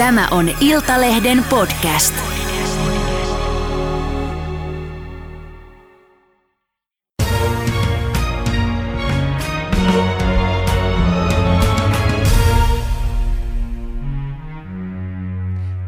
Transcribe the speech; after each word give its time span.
Tämä 0.00 0.28
on 0.30 0.50
Iltalehden 0.60 1.44
podcast. 1.50 2.14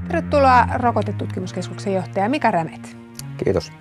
Tervetuloa 0.09 0.67
Rokotetutkimuskeskuksen 0.75 1.95
johtaja 1.95 2.29
Mika 2.29 2.51
Rämet. 2.51 2.97
Kiitos. 3.45 3.73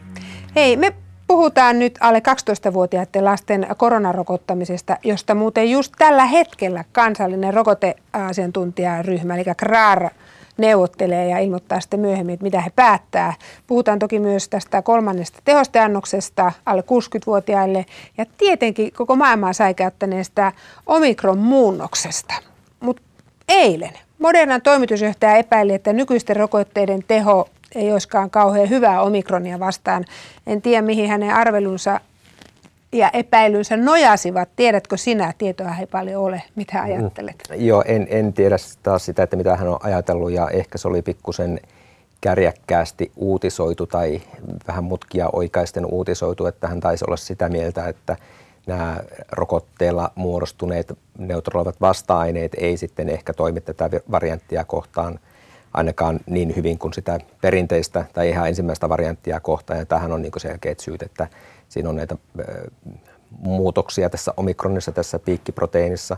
Hei, 0.55 0.77
me 0.77 0.93
puhutaan 1.31 1.79
nyt 1.79 1.97
alle 1.99 2.21
12-vuotiaiden 2.69 3.25
lasten 3.25 3.67
koronarokottamisesta, 3.77 4.97
josta 5.03 5.35
muuten 5.35 5.71
just 5.71 5.93
tällä 5.97 6.25
hetkellä 6.25 6.83
kansallinen 6.91 7.53
rokoteasiantuntijaryhmä, 7.53 9.35
eli 9.35 9.43
KRAR, 9.57 10.09
neuvottelee 10.57 11.27
ja 11.27 11.39
ilmoittaa 11.39 11.79
sitten 11.79 11.99
myöhemmin, 11.99 12.33
että 12.33 12.43
mitä 12.43 12.61
he 12.61 12.69
päättää. 12.75 13.33
Puhutaan 13.67 13.99
toki 13.99 14.19
myös 14.19 14.49
tästä 14.49 14.81
kolmannesta 14.81 15.39
tehosteannoksesta 15.43 16.51
alle 16.65 16.81
60-vuotiaille 16.81 17.85
ja 18.17 18.25
tietenkin 18.37 18.91
koko 18.93 19.15
maailmaa 19.15 19.53
säikäyttäneestä 19.53 20.51
omikron-muunnoksesta. 20.85 22.33
Mutta 22.79 23.01
eilen 23.47 23.93
Modernan 24.19 24.61
toimitusjohtaja 24.61 25.35
epäili, 25.35 25.73
että 25.73 25.93
nykyisten 25.93 26.35
rokotteiden 26.35 27.03
teho 27.07 27.49
ei 27.75 27.91
olisikaan 27.91 28.29
kauhean 28.29 28.69
hyvää 28.69 29.01
omikronia 29.01 29.59
vastaan. 29.59 30.05
En 30.47 30.61
tiedä, 30.61 30.81
mihin 30.81 31.09
hänen 31.09 31.33
arvelunsa 31.33 31.99
ja 32.91 33.09
epäilynsä 33.09 33.77
nojasivat. 33.77 34.49
Tiedätkö 34.55 34.97
sinä? 34.97 35.33
Tietoa 35.37 35.75
ei 35.79 35.85
paljon 35.85 36.23
ole. 36.23 36.43
Mitä 36.55 36.77
mm. 36.77 36.83
ajattelet? 36.83 37.35
Mm, 37.49 37.65
joo, 37.65 37.83
en, 37.87 38.07
en 38.09 38.33
tiedä 38.33 38.55
taas 38.83 39.05
sitä, 39.05 39.23
että 39.23 39.35
mitä 39.35 39.55
hän 39.55 39.67
on 39.67 39.79
ajatellut 39.83 40.31
ja 40.31 40.49
ehkä 40.49 40.77
se 40.77 40.87
oli 40.87 41.01
pikkusen 41.01 41.59
kärjäkkäästi 42.21 43.11
uutisoitu 43.15 43.87
tai 43.87 44.21
vähän 44.67 44.83
mutkia 44.83 45.29
oikaisten 45.33 45.85
uutisoitu, 45.85 46.45
että 46.45 46.67
hän 46.67 46.79
taisi 46.79 47.05
olla 47.07 47.17
sitä 47.17 47.49
mieltä, 47.49 47.87
että 47.87 48.17
nämä 48.67 48.97
rokotteella 49.31 50.11
muodostuneet 50.15 50.97
neutraloivat 51.17 51.81
vasta-aineet 51.81 52.51
ei 52.57 52.77
sitten 52.77 53.09
ehkä 53.09 53.33
toimi 53.33 53.61
tätä 53.61 53.89
varianttia 54.11 54.65
kohtaan– 54.65 55.19
ainakaan 55.73 56.19
niin 56.25 56.55
hyvin 56.55 56.77
kuin 56.77 56.93
sitä 56.93 57.19
perinteistä 57.41 58.05
tai 58.13 58.29
ihan 58.29 58.47
ensimmäistä 58.47 58.89
varianttia 58.89 59.39
kohtaan. 59.39 59.79
Ja 59.79 59.85
tähän 59.85 60.11
on 60.11 60.21
niin 60.21 60.31
selkeät 60.37 60.79
syyt, 60.79 61.01
että 61.01 61.27
siinä 61.69 61.89
on 61.89 61.95
näitä 61.95 62.15
muutoksia 63.29 64.09
tässä 64.09 64.33
omikronissa, 64.37 64.91
tässä 64.91 65.19
piikkiproteiinissa, 65.19 66.17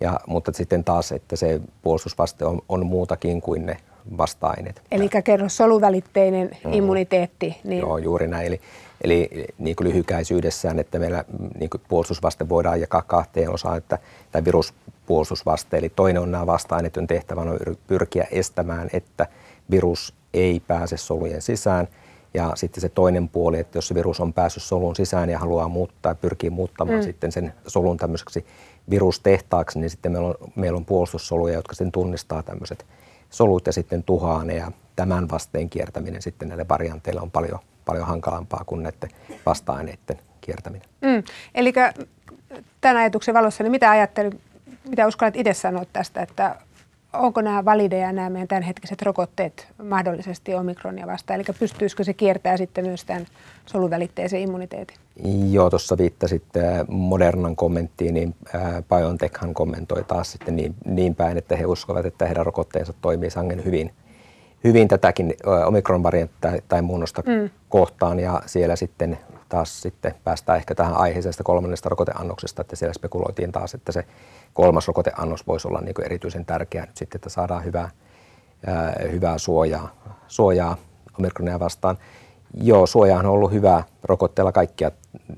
ja, 0.00 0.20
mutta 0.26 0.52
sitten 0.52 0.84
taas, 0.84 1.12
että 1.12 1.36
se 1.36 1.60
puolustusvaste 1.82 2.44
on, 2.44 2.62
on 2.68 2.86
muutakin 2.86 3.40
kuin 3.40 3.66
ne 3.66 3.76
vasta-aineet. 4.18 4.82
Eli 4.90 5.08
kerro 5.24 5.48
soluvälitteinen 5.48 6.50
mm. 6.64 6.72
immuniteetti. 6.72 7.56
Niin... 7.64 7.80
Joo, 7.80 7.98
juuri 7.98 8.28
näin. 8.28 8.46
Eli, 8.46 8.60
eli 9.04 9.46
niin 9.58 9.76
kuin 9.76 9.88
lyhykäisyydessään, 9.88 10.78
että 10.78 10.98
meillä 10.98 11.24
niin 11.58 11.70
kuin 11.70 11.80
puolustusvaste 11.88 12.48
voidaan 12.48 12.80
jakaa 12.80 13.02
kahteen 13.02 13.50
osaan, 13.50 13.78
että 13.78 13.98
tämä 14.32 14.44
virus 14.44 14.74
puolustusvaste. 15.06 15.78
Eli 15.78 15.88
toinen 15.88 16.22
on 16.22 16.30
nämä 16.30 16.46
vasta-aineet, 16.46 16.96
on 16.96 17.06
tehtävänä 17.06 17.50
on 17.50 17.58
pyrkiä 17.86 18.26
estämään, 18.30 18.88
että 18.92 19.26
virus 19.70 20.14
ei 20.34 20.60
pääse 20.66 20.96
solujen 20.96 21.42
sisään. 21.42 21.88
Ja 22.34 22.52
sitten 22.54 22.80
se 22.80 22.88
toinen 22.88 23.28
puoli, 23.28 23.58
että 23.58 23.78
jos 23.78 23.88
se 23.88 23.94
virus 23.94 24.20
on 24.20 24.32
päässyt 24.32 24.62
solun 24.62 24.96
sisään 24.96 25.30
ja 25.30 25.38
haluaa 25.38 25.68
muuttaa, 25.68 26.14
pyrkii 26.14 26.50
muuttamaan 26.50 26.98
mm. 26.98 27.04
sitten 27.04 27.32
sen 27.32 27.54
solun 27.66 27.96
tämmöiseksi 27.96 28.46
virustehtaaksi, 28.90 29.78
niin 29.78 29.90
sitten 29.90 30.12
meillä 30.12 30.28
on, 30.28 30.34
meillä 30.54 30.76
on 30.76 30.84
puolustussoluja, 30.84 31.54
jotka 31.54 31.74
sitten 31.74 31.92
tunnistaa 31.92 32.42
tämmöiset 32.42 32.86
solut 33.32 33.66
ja 33.66 33.72
sitten 33.72 34.02
tuhaa 34.02 34.44
ne. 34.44 34.54
Ja 34.54 34.72
tämän 34.96 35.30
vasteen 35.30 35.70
kiertäminen 35.70 36.22
sitten 36.22 36.48
näille 36.48 36.68
varianteille 36.68 37.20
on 37.20 37.30
paljon, 37.30 37.58
paljon 37.84 38.06
hankalampaa 38.06 38.64
kuin 38.66 38.82
näiden 38.82 39.10
vasta-aineiden 39.46 40.18
kiertäminen. 40.40 40.88
Mm. 41.00 41.22
Eli 41.54 41.72
tämän 42.80 42.96
ajatuksen 42.96 43.34
valossa, 43.34 43.64
niin 43.64 43.70
mitä 43.70 43.90
ajattelit, 43.90 44.40
mitä 44.88 45.06
uskallat 45.06 45.36
itse 45.36 45.54
sanoa 45.54 45.84
tästä, 45.92 46.22
että 46.22 46.56
onko 47.12 47.40
nämä 47.40 47.64
valideja 47.64 48.12
nämä 48.12 48.30
meidän 48.30 48.48
tämänhetkiset 48.48 49.02
rokotteet 49.02 49.68
mahdollisesti 49.82 50.54
omikronia 50.54 51.06
vastaan? 51.06 51.40
Eli 51.40 51.44
pystyisikö 51.58 52.04
se 52.04 52.14
kiertää 52.14 52.56
sitten 52.56 52.86
myös 52.86 53.04
tämän 53.04 53.26
soluvälitteisen 53.66 54.40
immuniteetin? 54.40 54.96
Joo, 55.50 55.70
tuossa 55.70 55.98
viittasit 55.98 56.44
Modernan 56.88 57.56
kommenttiin, 57.56 58.14
niin 58.14 58.34
BioNTechhan 58.88 59.54
kommentoi 59.54 60.04
taas 60.04 60.32
sitten 60.32 60.56
niin, 60.56 60.74
niin 60.84 61.14
päin, 61.14 61.38
että 61.38 61.56
he 61.56 61.66
uskovat, 61.66 62.06
että 62.06 62.26
heidän 62.26 62.46
rokotteensa 62.46 62.92
toimii 63.00 63.30
sangen 63.30 63.64
hyvin, 63.64 63.92
hyvin 64.64 64.88
tätäkin 64.88 65.34
omikron-varianttia 65.66 66.52
tai 66.68 66.82
muunnosta 66.82 67.22
mm. 67.26 67.50
kohtaan 67.68 68.20
ja 68.20 68.42
siellä 68.46 68.76
sitten 68.76 69.18
taas 69.48 69.82
sitten 69.82 70.14
päästään 70.24 70.58
ehkä 70.58 70.74
tähän 70.74 70.96
aiheeseen 70.96 71.34
kolmannesta 71.44 71.88
rokoteannoksesta, 71.88 72.62
että 72.62 72.76
siellä 72.76 72.94
spekuloitiin 72.94 73.52
taas, 73.52 73.74
että 73.74 73.92
se 73.92 74.04
kolmas 74.54 74.88
rokoteannos 74.88 75.46
voisi 75.46 75.68
olla 75.68 75.80
niin 75.80 76.04
erityisen 76.04 76.44
tärkeä 76.44 76.82
nyt 76.86 76.96
sitten, 76.96 77.18
että 77.18 77.30
saadaan 77.30 77.64
hyvää, 77.64 77.90
ää, 78.66 78.94
hyvää 79.12 79.38
suojaa, 79.38 79.94
suojaa 80.28 80.76
omikronia 81.18 81.60
vastaan. 81.60 81.98
Joo, 82.54 82.86
suoja 82.86 83.16
on 83.16 83.26
ollut 83.26 83.52
hyvä 83.52 83.82
rokotteella 84.02 84.52
kaikkia 84.52 84.90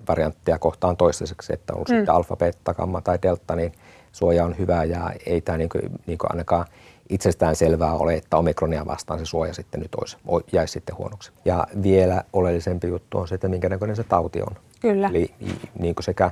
variantteja 0.08 0.58
kohtaan 0.58 0.96
toistaiseksi, 0.96 1.52
että 1.52 1.72
on 1.72 1.76
ollut 1.76 1.88
mm. 1.88 1.96
sitten 1.96 2.14
alfa, 2.14 2.36
beta, 2.36 2.74
gamma 2.74 3.00
tai 3.00 3.18
delta, 3.22 3.56
niin 3.56 3.72
suoja 4.12 4.44
on 4.44 4.58
hyvä 4.58 4.84
ja 4.84 5.10
ei 5.26 5.40
tämä 5.40 5.58
niin 5.58 5.68
kuin, 5.68 5.82
niin 6.06 6.18
kuin 6.18 6.32
ainakaan 6.32 6.66
itsestään 7.08 7.56
selvää 7.56 7.92
ole, 7.92 8.14
että 8.14 8.36
omikronia 8.36 8.86
vastaan 8.86 9.18
se 9.18 9.24
suoja 9.24 9.54
sitten 9.54 9.80
nyt 9.80 9.94
olisi, 9.94 10.16
jäisi 10.52 10.72
sitten 10.72 10.96
huonoksi. 10.96 11.32
Ja 11.44 11.66
vielä 11.82 12.24
oleellisempi 12.32 12.88
juttu 12.88 13.18
on 13.18 13.28
se, 13.28 13.34
että 13.34 13.48
minkä 13.48 13.68
näköinen 13.68 13.96
se 13.96 14.04
tauti 14.04 14.42
on. 14.42 14.56
Kyllä. 14.80 15.08
Eli 15.08 15.30
niin 15.78 15.94
kuin 15.94 16.04
sekä 16.04 16.30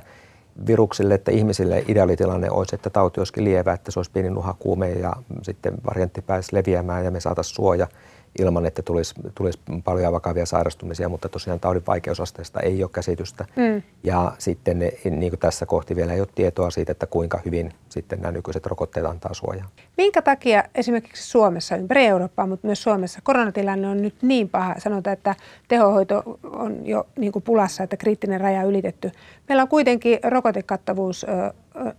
viruksille 0.67 1.13
että 1.13 1.31
ihmisille 1.31 1.83
ideaalitilanne 1.87 2.51
olisi, 2.51 2.75
että 2.75 2.89
tauti 2.89 3.19
olisikin 3.19 3.43
lievä, 3.43 3.73
että 3.73 3.91
se 3.91 3.99
olisi 3.99 4.11
pieni 4.11 4.29
nuhakuume 4.29 4.89
ja 4.89 5.13
sitten 5.41 5.73
variantti 5.85 6.21
pääsi 6.21 6.55
leviämään 6.55 7.05
ja 7.05 7.11
me 7.11 7.19
saataisiin 7.19 7.55
suoja 7.55 7.87
ilman, 8.39 8.65
että 8.65 8.81
tulisi, 8.81 9.15
tulisi 9.35 9.59
paljon 9.83 10.13
vakavia 10.13 10.45
sairastumisia, 10.45 11.09
mutta 11.09 11.29
tosiaan 11.29 11.59
taudin 11.59 11.83
vaikeusasteesta 11.87 12.59
ei 12.59 12.83
ole 12.83 12.91
käsitystä. 12.93 13.45
Mm. 13.55 13.81
Ja 14.03 14.31
sitten 14.37 14.79
niin 15.09 15.31
kuin 15.31 15.39
tässä 15.39 15.65
kohti 15.65 15.95
vielä 15.95 16.13
ei 16.13 16.19
ole 16.19 16.27
tietoa 16.35 16.69
siitä, 16.69 16.91
että 16.91 17.05
kuinka 17.05 17.39
hyvin 17.45 17.73
sitten 17.89 18.21
nämä 18.21 18.31
nykyiset 18.31 18.65
rokotteet 18.65 19.05
antaa 19.05 19.33
suojaa. 19.33 19.67
Minkä 19.97 20.21
takia 20.21 20.63
esimerkiksi 20.75 21.29
Suomessa, 21.29 21.75
ympäri 21.75 22.05
Eurooppaa, 22.05 22.47
mutta 22.47 22.67
myös 22.67 22.83
Suomessa 22.83 23.19
koronatilanne 23.23 23.87
on 23.87 24.01
nyt 24.01 24.15
niin 24.21 24.49
paha, 24.49 24.75
sanotaan, 24.77 25.13
että 25.13 25.35
tehohoito 25.67 26.39
on 26.43 26.87
jo 26.87 27.07
niin 27.17 27.31
kuin 27.31 27.43
pulassa, 27.43 27.83
että 27.83 27.97
kriittinen 27.97 28.41
raja 28.41 28.63
ylitetty. 28.63 29.11
Meillä 29.49 29.61
on 29.63 29.69
kuitenkin 29.69 30.19
rokotekattavuus 30.23 31.23
ö, 31.23 31.53
ö, 31.87 31.93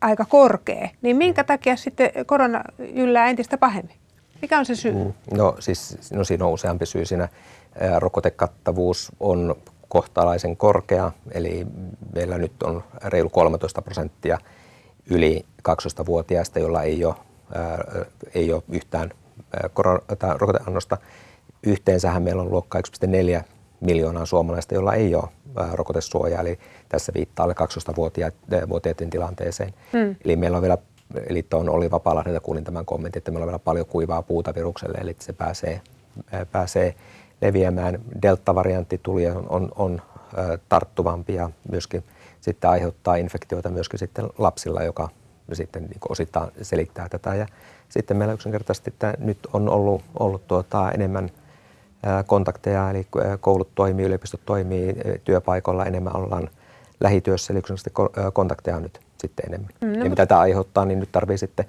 aika 0.00 0.24
korkea, 0.24 0.88
niin 1.02 1.16
minkä 1.16 1.44
takia 1.44 1.76
sitten 1.76 2.10
korona 2.26 2.62
yllää 2.78 3.28
entistä 3.28 3.58
pahemmin? 3.58 3.96
Mikä 4.42 4.58
on 4.58 4.66
se 4.66 4.74
syy? 4.74 4.92
Mm, 4.92 5.12
no 5.36 5.56
siis 5.58 5.98
no 6.12 6.24
siinä 6.24 6.44
on 6.44 6.52
useampi 6.52 6.86
syy. 6.86 7.04
Siinä 7.04 7.28
rokotekattavuus 7.98 9.12
on 9.20 9.56
kohtalaisen 9.88 10.56
korkea, 10.56 11.12
eli 11.32 11.66
meillä 12.14 12.38
nyt 12.38 12.62
on 12.62 12.84
reilu 13.04 13.28
13 13.28 13.82
prosenttia 13.82 14.38
yli 15.10 15.44
12-vuotiaista, 15.68 16.58
joilla 16.58 16.82
ei 16.82 17.04
ole, 17.04 17.14
ää, 17.54 17.84
ei 18.34 18.52
ole 18.52 18.62
yhtään 18.68 19.10
korona- 19.74 20.02
rokoteannosta. 20.38 20.96
Yhteensähän 21.62 22.22
meillä 22.22 22.42
on 22.42 22.50
luokka 22.50 22.78
1,4 22.78 23.44
miljoonaa 23.80 24.26
suomalaista, 24.26 24.74
joilla 24.74 24.94
ei 24.94 25.14
ole 25.14 25.28
ää, 25.56 25.70
rokotesuojaa, 25.72 26.40
eli 26.40 26.58
tässä 26.88 27.12
viittaa 27.14 27.44
alle 27.44 27.54
12-vuotiaiden 27.54 29.10
tilanteeseen. 29.10 29.74
Hmm. 29.92 30.16
Eli 30.24 30.36
meillä 30.36 30.56
on 30.56 30.62
vielä 30.62 30.78
eli 31.28 31.42
tuon 31.42 31.68
oli 31.68 31.90
Vapaalahdelta 31.90 32.40
kuulin 32.40 32.64
tämän 32.64 32.86
kommentin, 32.86 33.20
että 33.20 33.30
meillä 33.30 33.44
on 33.44 33.48
vielä 33.48 33.58
paljon 33.58 33.86
kuivaa 33.86 34.22
puuta 34.22 34.54
virukselle, 34.54 34.98
eli 34.98 35.16
se 35.18 35.32
pääsee, 35.32 35.80
pääsee 36.52 36.94
leviämään. 37.42 38.00
Delta-variantti 38.22 39.00
tuli 39.02 39.24
ja 39.24 39.34
on, 39.34 39.46
on, 39.48 39.72
on 39.76 40.02
tarttuvampi 40.68 41.34
ja 41.34 41.50
myöskin 41.70 42.04
sitten 42.40 42.70
aiheuttaa 42.70 43.16
infektioita 43.16 43.68
myöskin 43.68 43.98
sitten 43.98 44.26
lapsilla, 44.38 44.82
joka 44.82 45.08
sitten 45.52 45.82
niin 45.82 46.00
osittain 46.08 46.50
selittää 46.62 47.08
tätä. 47.08 47.34
Ja 47.34 47.46
sitten 47.88 48.16
meillä 48.16 48.34
yksinkertaisesti 48.34 48.90
että 48.90 49.14
nyt 49.18 49.38
on 49.52 49.68
ollut, 49.68 50.02
ollut 50.18 50.46
tuota 50.46 50.90
enemmän 50.90 51.30
kontakteja, 52.26 52.90
eli 52.90 53.06
koulut 53.40 53.74
toimii, 53.74 54.06
yliopistot 54.06 54.40
toimii, 54.46 54.94
työpaikoilla 55.24 55.84
enemmän 55.84 56.16
ollaan 56.16 56.50
lähityössä, 57.00 57.52
eli 57.52 57.62
kontakteja 58.32 58.76
on 58.76 58.82
nyt 58.82 59.00
sitten 59.18 59.46
enemmän. 59.48 59.70
Mm, 59.80 59.98
no, 59.98 60.04
ja 60.04 60.10
mitä 60.10 60.26
tämä 60.26 60.40
aiheuttaa, 60.40 60.84
niin 60.84 61.00
nyt 61.00 61.12
tarvii 61.12 61.38
sitten 61.38 61.64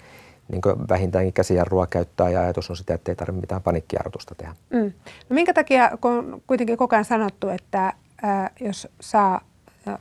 niin 0.51 0.62
vähintäänkin 0.89 1.33
käsijarrua 1.33 1.88
käyttää 1.88 2.29
ja 2.29 2.41
ajatus 2.41 2.69
on 2.69 2.77
sitä, 2.77 2.94
että 2.94 3.12
ei 3.12 3.15
tarvitse 3.15 3.41
mitään 3.41 3.62
panikkiarvotusta 3.62 4.35
tehdä. 4.35 4.56
Mm. 4.69 4.94
No 5.29 5.33
minkä 5.33 5.53
takia, 5.53 5.91
kun 6.01 6.12
on 6.12 6.41
kuitenkin 6.47 6.77
koko 6.77 6.95
ajan 6.95 7.06
sanottu, 7.06 7.50
että 7.50 7.94
ää, 8.21 8.50
jos 8.59 8.88
saa 9.01 9.41
ää, 9.85 10.00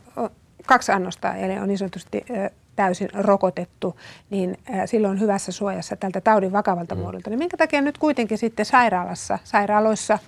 kaksi 0.65 0.91
annosta, 0.91 1.35
eli 1.35 1.59
on 1.59 1.67
niin 1.67 1.77
sanotusti 1.77 2.25
ää, 2.29 2.49
täysin 2.75 3.09
rokotettu, 3.13 3.99
niin 4.29 4.57
silloin 4.85 5.11
on 5.11 5.19
hyvässä 5.19 5.51
suojassa 5.51 5.95
tältä 5.95 6.21
taudin 6.21 6.51
vakavalta 6.51 6.95
mm. 6.95 7.01
muodolta. 7.01 7.29
Niin 7.29 7.39
minkä 7.39 7.57
takia 7.57 7.81
nyt 7.81 7.97
kuitenkin 7.97 8.37
sitten 8.37 8.65
sairaalassa, 8.65 9.39
sairaaloissa 9.43 10.19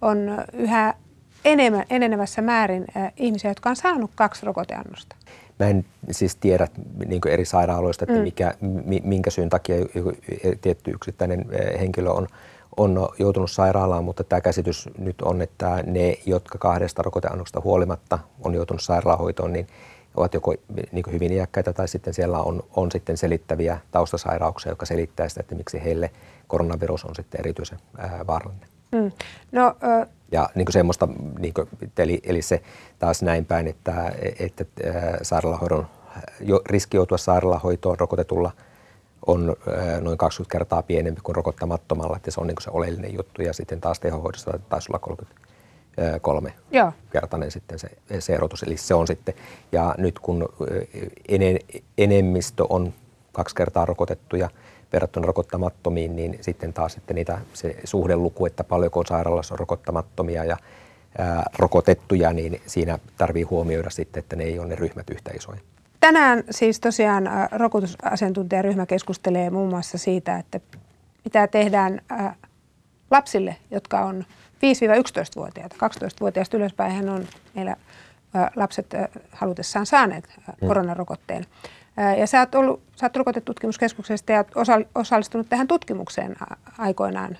on 0.00 0.18
yhä 0.52 0.94
enemmän, 1.46 1.84
enenevässä 1.90 2.42
määrin 2.42 2.84
ihmisiä, 3.16 3.50
jotka 3.50 3.70
on 3.70 3.76
saanut 3.76 4.10
kaksi 4.14 4.46
rokoteannosta? 4.46 5.16
Mä 5.58 5.66
en 5.66 5.84
siis 6.10 6.36
tiedä 6.36 6.68
niin 7.06 7.20
eri 7.28 7.44
sairaaloista, 7.44 8.04
että 8.04 8.16
mm. 8.16 8.22
mikä, 8.22 8.54
minkä 9.02 9.30
syyn 9.30 9.48
takia 9.48 9.76
joku 9.76 10.12
tietty 10.60 10.90
yksittäinen 10.90 11.46
henkilö 11.78 12.10
on, 12.10 12.26
on 12.76 13.08
joutunut 13.18 13.50
sairaalaan, 13.50 14.04
mutta 14.04 14.24
tämä 14.24 14.40
käsitys 14.40 14.88
nyt 14.98 15.22
on, 15.22 15.42
että 15.42 15.82
ne, 15.86 16.18
jotka 16.26 16.58
kahdesta 16.58 17.02
rokoteannoksesta 17.02 17.60
huolimatta 17.64 18.18
on 18.42 18.54
joutunut 18.54 18.82
sairaalahoitoon, 18.82 19.52
niin 19.52 19.66
ovat 20.16 20.34
joko 20.34 20.54
niin 20.92 21.04
hyvin 21.12 21.32
iäkkäitä 21.32 21.72
tai 21.72 21.88
sitten 21.88 22.14
siellä 22.14 22.38
on, 22.38 22.62
on 22.76 22.92
sitten 22.92 23.16
selittäviä 23.16 23.78
taustasairauksia, 23.90 24.72
jotka 24.72 24.86
selittää 24.86 25.28
sitä, 25.28 25.40
että 25.40 25.54
miksi 25.54 25.84
heille 25.84 26.10
koronavirus 26.48 27.04
on 27.04 27.14
sitten 27.14 27.40
erityisen 27.40 27.78
ää, 27.98 28.24
vaarallinen. 28.26 28.68
Mm. 28.92 29.12
No, 29.52 29.76
ja 30.32 30.48
niin 30.54 30.66
kuin 30.66 30.72
semmoista, 30.72 31.08
niin 31.38 31.54
kuin, 31.54 31.68
eli, 31.98 32.20
eli 32.24 32.42
se 32.42 32.62
taas 32.98 33.22
näin 33.22 33.44
päin, 33.44 33.66
että, 33.66 34.12
että 34.38 34.64
sairaalahoidon 35.22 35.86
jo, 36.40 36.60
riski 36.66 36.96
joutua 36.96 37.18
sairaalahoitoon 37.18 37.98
rokotetulla 37.98 38.52
on 39.26 39.56
noin 40.00 40.18
20 40.18 40.52
kertaa 40.52 40.82
pienempi 40.82 41.20
kuin 41.20 41.36
rokottamattomalla, 41.36 42.16
että 42.16 42.30
se 42.30 42.40
on 42.40 42.46
niin 42.46 42.56
se 42.60 42.70
oleellinen 42.72 43.14
juttu. 43.14 43.42
Ja 43.42 43.52
sitten 43.52 43.80
taas 43.80 44.00
tehohoidossa 44.00 44.58
taisi 44.68 44.90
olla 44.90 44.98
33 44.98 46.52
Joo. 46.70 46.92
kertainen 47.10 47.50
sitten 47.50 47.78
se, 47.78 47.88
se 48.18 48.34
erotus. 48.34 48.62
Eli 48.62 48.76
se 48.76 48.94
on 48.94 49.06
sitten, 49.06 49.34
ja 49.72 49.94
nyt 49.98 50.18
kun 50.18 50.48
enemmistö 51.98 52.64
on 52.68 52.92
kaksi 53.32 53.54
kertaa 53.54 53.86
rokotettuja– 53.86 54.50
verrattuna 54.92 55.26
rokottamattomiin, 55.26 56.16
niin 56.16 56.38
sitten 56.40 56.72
taas 56.72 56.92
sitten 56.92 57.14
niitä, 57.14 57.38
se 57.52 57.76
suhdeluku, 57.84 58.46
että 58.46 58.64
paljonko 58.64 59.04
sairaalassa 59.06 59.54
on 59.54 59.58
rokottamattomia 59.58 60.44
ja 60.44 60.56
ää, 61.18 61.50
rokotettuja, 61.58 62.32
niin 62.32 62.60
siinä 62.66 62.98
tarvii 63.18 63.42
huomioida 63.42 63.90
sitten, 63.90 64.20
että 64.20 64.36
ne 64.36 64.44
ei 64.44 64.58
ole 64.58 64.68
ne 64.68 64.74
ryhmät 64.74 65.10
yhtä 65.10 65.30
isoja. 65.34 65.60
Tänään 66.00 66.44
siis 66.50 66.80
tosiaan 66.80 67.28
rokotusasiantuntijaryhmä 67.52 68.86
keskustelee 68.86 69.50
muun 69.50 69.68
muassa 69.68 69.98
siitä, 69.98 70.38
että 70.38 70.60
mitä 71.24 71.46
tehdään 71.46 72.00
lapsille, 73.10 73.56
jotka 73.70 74.00
on 74.00 74.24
5-11-vuotiaita. 74.56 75.76
12-vuotiaasta 75.76 76.56
ylöspäin 76.56 77.08
on 77.08 77.26
meillä 77.54 77.76
lapset 78.56 78.86
halutessaan 79.30 79.86
saaneet 79.86 80.28
mm. 80.60 80.68
koronarokotteen. 80.68 81.46
Ja 82.18 82.26
sä 82.26 82.40
oot, 82.40 82.54
ollut, 82.54 82.80
sä 82.96 83.06
oot 83.06 83.16
rokotetutkimuskeskuksesta 83.16 84.32
ja 84.32 84.44
osallistunut 84.94 85.48
tähän 85.48 85.66
tutkimukseen 85.66 86.36
aikoinaan. 86.78 87.38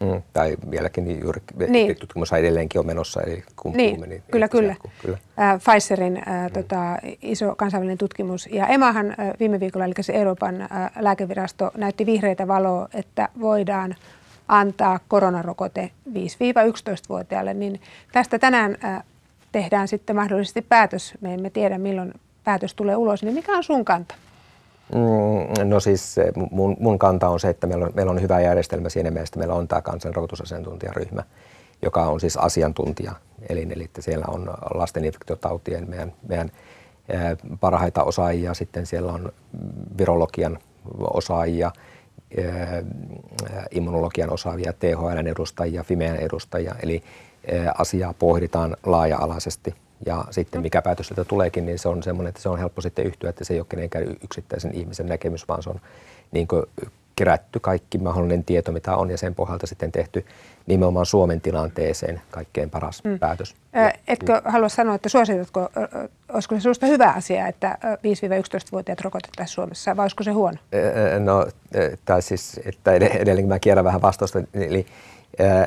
Mm, 0.00 0.22
tai 0.32 0.56
vieläkin 0.70 1.04
niin 1.04 1.20
juuri 1.20 1.40
niin. 1.68 1.96
tutkimus 1.96 2.32
edelleenkin 2.32 2.78
on 2.78 2.86
menossa, 2.86 3.22
eli 3.22 3.44
kun 3.56 3.72
niin, 3.72 3.90
puhumme, 3.90 4.06
niin 4.06 4.22
kyllä, 4.30 4.48
kyllä. 4.48 4.76
kyllä. 5.02 5.18
Äh, 5.40 5.60
Pfizerin 5.60 6.16
äh, 6.16 6.44
mm. 6.44 6.52
tota, 6.52 6.96
iso 7.22 7.54
kansainvälinen 7.56 7.98
tutkimus. 7.98 8.48
Ja 8.52 8.66
EMAhan 8.66 9.10
äh, 9.10 9.16
viime 9.40 9.60
viikolla, 9.60 9.84
eli 9.84 9.94
se 10.00 10.12
Euroopan 10.12 10.60
äh, 10.60 10.68
lääkevirasto, 10.98 11.70
näytti 11.76 12.06
vihreitä 12.06 12.48
valoa, 12.48 12.88
että 12.94 13.28
voidaan 13.40 13.94
antaa 14.48 15.00
koronarokote 15.08 15.90
5-11-vuotiaille. 16.10 17.54
Niin 17.54 17.80
tästä 18.12 18.38
tänään 18.38 18.76
äh, 18.84 19.04
tehdään 19.52 19.88
sitten 19.88 20.16
mahdollisesti 20.16 20.62
päätös. 20.62 21.14
Me 21.20 21.34
emme 21.34 21.50
tiedä, 21.50 21.78
milloin 21.78 22.12
päätös 22.48 22.74
tulee 22.74 22.96
ulos, 22.96 23.22
niin 23.22 23.34
mikä 23.34 23.56
on 23.56 23.64
sun 23.64 23.84
kanta? 23.84 24.14
Mm, 24.94 25.68
no 25.68 25.80
siis 25.80 26.16
mun, 26.50 26.76
mun 26.80 26.98
kanta 26.98 27.28
on 27.28 27.40
se, 27.40 27.48
että 27.48 27.66
meillä 27.66 27.84
on, 27.84 27.92
meillä 27.94 28.12
on 28.12 28.22
hyvä 28.22 28.40
järjestelmä 28.40 28.88
siinä 28.88 29.10
mielessä, 29.10 29.38
meillä 29.38 29.54
on 29.54 29.68
tämä 29.68 29.82
kansanrokotusasiantuntijaryhmä, 29.82 31.22
joka 31.82 32.06
on 32.06 32.20
siis 32.20 32.36
asiantuntija. 32.36 33.12
Eli, 33.48 33.68
eli 33.70 33.90
siellä 34.00 34.24
on 34.28 34.50
lasten 34.74 35.04
infektiotautien 35.04 35.90
meidän, 35.90 36.12
meidän 36.28 36.50
parhaita 37.60 38.04
osaajia, 38.04 38.54
sitten 38.54 38.86
siellä 38.86 39.12
on 39.12 39.32
virologian 39.98 40.58
osaajia, 41.00 41.72
immunologian 43.70 44.32
osaavia, 44.32 44.72
THL 44.72 45.26
edustajia, 45.26 45.84
Fimean 45.84 46.16
edustajia, 46.16 46.74
eli 46.82 47.02
asiaa 47.78 48.14
pohditaan 48.18 48.76
laaja-alaisesti– 48.86 49.74
ja 50.06 50.24
sitten 50.30 50.62
mikä 50.62 50.82
päätös 50.82 51.06
sieltä 51.06 51.24
tuleekin, 51.24 51.66
niin 51.66 51.78
se 51.78 51.88
on 51.88 52.02
semmoinen, 52.02 52.28
että 52.28 52.42
se 52.42 52.48
on 52.48 52.58
helppo 52.58 52.80
sitten 52.80 53.06
yhtyä, 53.06 53.30
että 53.30 53.44
se 53.44 53.54
ei 53.54 53.60
ole 53.60 53.66
kenenkään 53.68 54.16
yksittäisen 54.24 54.74
ihmisen 54.74 55.06
näkemys, 55.06 55.48
vaan 55.48 55.62
se 55.62 55.70
on 55.70 55.80
niin 56.32 56.48
kerätty 57.16 57.60
kaikki 57.60 57.98
mahdollinen 57.98 58.44
tieto, 58.44 58.72
mitä 58.72 58.96
on, 58.96 59.10
ja 59.10 59.18
sen 59.18 59.34
pohjalta 59.34 59.66
sitten 59.66 59.92
tehty 59.92 60.26
nimenomaan 60.68 61.06
Suomen 61.06 61.40
tilanteeseen 61.40 62.20
kaikkein 62.30 62.70
paras 62.70 63.04
mm. 63.04 63.18
päätös. 63.18 63.54
Ä, 63.76 63.92
etkö 64.08 64.34
mm. 64.34 64.50
halua 64.50 64.68
sanoa, 64.68 64.94
että 64.94 65.08
suositatko, 65.08 65.68
olisiko 66.32 66.54
se 66.54 66.60
sinusta 66.60 66.86
hyvä 66.86 67.10
asia, 67.10 67.48
että 67.48 67.78
5-11-vuotiaat 67.84 69.00
rokotettaisiin 69.00 69.54
Suomessa, 69.54 69.96
vai 69.96 70.04
olisiko 70.04 70.22
se 70.22 70.30
huono? 70.30 70.58
No, 71.18 71.46
tai 72.04 72.22
siis, 72.22 72.60
että 72.64 72.92
edelleenkin 72.92 73.48
mä 73.48 73.58
kierrän 73.58 73.84
vähän 73.84 74.02
vastausta, 74.02 74.38
eli 74.54 74.86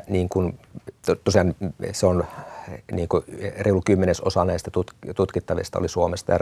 niin 0.07 0.29
kuin, 0.29 0.59
tosiaan 1.23 1.55
se 1.91 2.05
on 2.05 2.23
niin 2.91 3.07
kuin 3.07 3.23
reilu 3.57 3.81
kymmenesosa 3.85 4.45
näistä 4.45 4.71
tutkittavista 5.15 5.79
oli 5.79 5.87
Suomesta 5.87 6.31
ja 6.31 6.39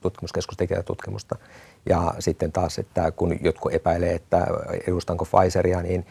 tutkimuskeskus 0.00 0.56
tekee 0.56 0.82
tutkimusta. 0.82 1.36
Ja 1.86 2.14
sitten 2.18 2.52
taas, 2.52 2.78
että 2.78 3.10
kun 3.10 3.36
jotkut 3.40 3.74
epäilee, 3.74 4.14
että 4.14 4.46
edustanko 4.86 5.24
Pfizeria, 5.24 5.82
niin 5.82 6.06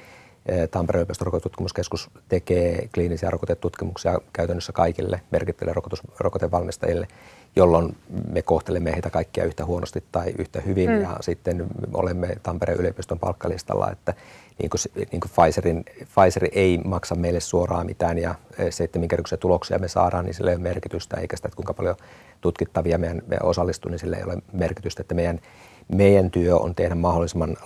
Tampereen 0.71 0.99
yliopiston 0.99 1.25
rokotutkimuskeskus 1.25 2.09
tekee 2.29 2.89
kliinisiä 2.93 3.29
rokotetutkimuksia 3.29 4.19
käytännössä 4.33 4.73
kaikille 4.73 5.21
merkittäville 5.31 5.81
rokotevalmistajille, 6.19 7.07
jolloin 7.55 7.95
me 8.31 8.41
kohtelemme 8.41 8.91
heitä 8.91 9.09
kaikkia 9.09 9.43
yhtä 9.45 9.65
huonosti 9.65 10.03
tai 10.11 10.33
yhtä 10.37 10.61
hyvin. 10.61 10.89
Mm. 10.89 11.01
Ja 11.01 11.17
sitten 11.21 11.67
olemme 11.93 12.37
Tampereen 12.43 12.79
yliopiston 12.79 13.19
palkkalistalla, 13.19 13.91
että 13.91 14.13
niin 14.59 14.69
kuin, 14.69 15.07
niin 15.11 15.21
kuin 15.21 15.31
Pfizerin, 15.35 15.85
Pfizer 15.85 16.49
ei 16.51 16.77
maksa 16.77 17.15
meille 17.15 17.39
suoraan 17.39 17.85
mitään 17.85 18.17
ja 18.17 18.35
e, 18.57 18.71
se, 18.71 18.83
että 18.83 18.99
minkä 18.99 19.17
tuloksia 19.39 19.79
me 19.79 19.87
saadaan, 19.87 20.25
niin 20.25 20.33
sillä 20.33 20.51
ei 20.51 20.55
ole 20.55 20.63
merkitystä, 20.63 21.17
eikä 21.17 21.35
sitä, 21.35 21.47
että 21.47 21.55
kuinka 21.55 21.73
paljon 21.73 21.95
tutkittavia 22.41 22.97
meidän, 22.97 23.21
me 23.27 23.37
osallistuu, 23.43 23.91
niin 23.91 23.99
sillä 23.99 24.17
ei 24.17 24.23
ole 24.23 24.37
merkitystä, 24.53 25.01
että 25.01 25.15
meidän, 25.15 25.39
meidän 25.87 26.31
työ 26.31 26.55
on 26.55 26.75
tehdä 26.75 26.95
mahdollisimman 26.95 27.57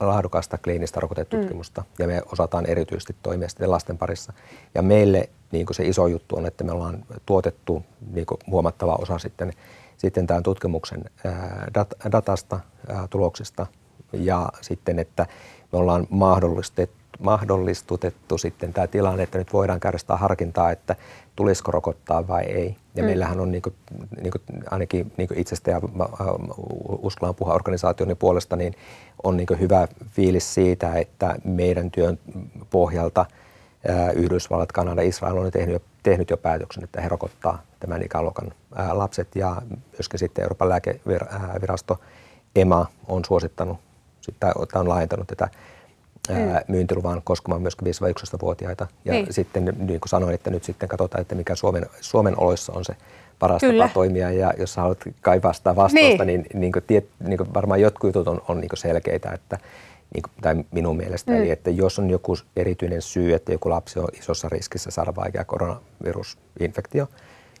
laadukasta 0.00 0.58
kliinistä 0.58 1.00
rokotetutkimusta 1.00 1.80
mm. 1.80 1.86
ja 1.98 2.06
me 2.06 2.22
osataan 2.32 2.66
erityisesti 2.66 3.16
toimia 3.22 3.48
sitten 3.48 3.70
lasten 3.70 3.98
parissa. 3.98 4.32
Ja 4.74 4.82
meille 4.82 5.28
niin 5.52 5.66
se 5.70 5.84
iso 5.84 6.06
juttu 6.06 6.36
on, 6.36 6.46
että 6.46 6.64
me 6.64 6.72
ollaan 6.72 7.04
tuotettu 7.26 7.84
niin 8.12 8.26
huomattava 8.50 8.96
osa 9.00 9.18
sitten, 9.18 9.52
sitten 9.96 10.26
tämän 10.26 10.42
tutkimuksen 10.42 11.04
ää, 11.24 11.68
dat, 11.74 11.94
datasta, 12.12 12.60
ää, 12.88 13.08
tuloksista 13.10 13.66
ja 14.12 14.48
sitten, 14.60 14.98
että 14.98 15.26
me 15.72 15.78
ollaan 15.78 16.06
mahdollistettu, 16.10 16.96
mahdollistutettu 17.18 18.38
sitten 18.38 18.72
tämä 18.72 18.86
tilanne, 18.86 19.22
että 19.22 19.38
nyt 19.38 19.52
voidaan 19.52 19.80
käydä 19.80 19.98
sitä 19.98 20.16
harkintaa, 20.16 20.70
että 20.70 20.96
tulisiko 21.36 21.72
rokottaa 21.72 22.28
vai 22.28 22.44
ei. 22.44 22.76
Ja 22.94 23.02
mm. 23.02 23.06
meillähän 23.06 23.40
on 23.40 23.50
niin 23.52 23.62
kuin, 23.62 23.74
niin 24.20 24.30
kuin 24.30 24.42
ainakin 24.70 25.12
niin 25.16 25.28
kuin 25.28 25.38
itsestä 25.38 25.70
ja 25.70 25.80
uskallaan 27.02 27.34
puhua 27.34 27.54
organisaation 27.54 28.16
puolesta, 28.18 28.56
niin 28.56 28.74
on 29.22 29.36
niin 29.36 29.46
kuin 29.46 29.60
hyvä 29.60 29.88
fiilis 30.10 30.54
siitä, 30.54 30.94
että 30.94 31.36
meidän 31.44 31.90
työn 31.90 32.18
pohjalta 32.70 33.26
Yhdysvallat, 34.14 34.72
Kanada, 34.72 35.02
Israel 35.02 35.36
on 35.36 35.50
tehnyt 35.50 35.72
jo, 35.72 35.80
tehnyt 36.02 36.30
jo 36.30 36.36
päätöksen, 36.36 36.84
että 36.84 37.00
he 37.00 37.08
rokottaa 37.08 37.62
tämän 37.80 38.02
ikäluokan 38.02 38.52
lapset 38.92 39.36
ja 39.36 39.62
myöskin 39.92 40.18
sitten 40.18 40.42
Euroopan 40.42 40.68
lääkevirasto 40.68 42.00
EMA 42.56 42.86
on 43.08 43.24
suosittanut 43.24 43.78
tai 44.40 44.52
on 44.74 44.88
laajentanut 44.88 45.26
tätä 45.26 45.48
mm. 46.32 46.38
myyntiluvan 46.68 47.22
koskemaan 47.24 47.62
myös 47.62 47.76
5-11-vuotiaita. 47.84 48.86
Ja 49.04 49.12
niin. 49.12 49.32
sitten 49.32 49.64
niin 49.64 50.00
kuin 50.00 50.08
sanoin, 50.08 50.34
että 50.34 50.50
nyt 50.50 50.64
sitten 50.64 50.88
katsotaan, 50.88 51.22
että 51.22 51.34
mikä 51.34 51.54
Suomen, 51.54 51.86
Suomen 52.00 52.40
oloissa 52.40 52.72
on 52.72 52.84
se 52.84 52.96
paras 53.38 53.60
Kyllä. 53.60 53.84
tapa 53.84 53.94
toimia. 53.94 54.30
Ja 54.30 54.52
jos 54.58 54.76
haluat 54.76 54.98
kaivaa 55.20 55.52
sitä 55.52 55.76
vastausta, 55.76 56.24
niin, 56.24 56.40
niin, 56.40 56.60
niin, 56.60 56.72
kuin 56.72 56.84
tiet, 56.86 57.08
niin 57.20 57.36
kuin 57.38 57.54
varmaan 57.54 57.80
jotkut 57.80 58.08
jutut 58.08 58.28
on, 58.28 58.42
on 58.48 58.60
niin 58.60 58.68
kuin 58.68 58.78
selkeitä, 58.78 59.30
että 59.30 59.58
niin 60.14 60.22
kuin, 60.22 60.32
tai 60.42 60.64
minun 60.70 60.96
mielestä. 60.96 61.32
Mm. 61.32 61.38
Eli 61.38 61.50
että 61.50 61.70
jos 61.70 61.98
on 61.98 62.10
joku 62.10 62.36
erityinen 62.56 63.02
syy, 63.02 63.34
että 63.34 63.52
joku 63.52 63.70
lapsi 63.70 63.98
on 63.98 64.08
isossa 64.18 64.48
riskissä 64.48 64.90
saada 64.90 65.16
vaikea 65.16 65.44
koronavirusinfektio, 65.44 67.08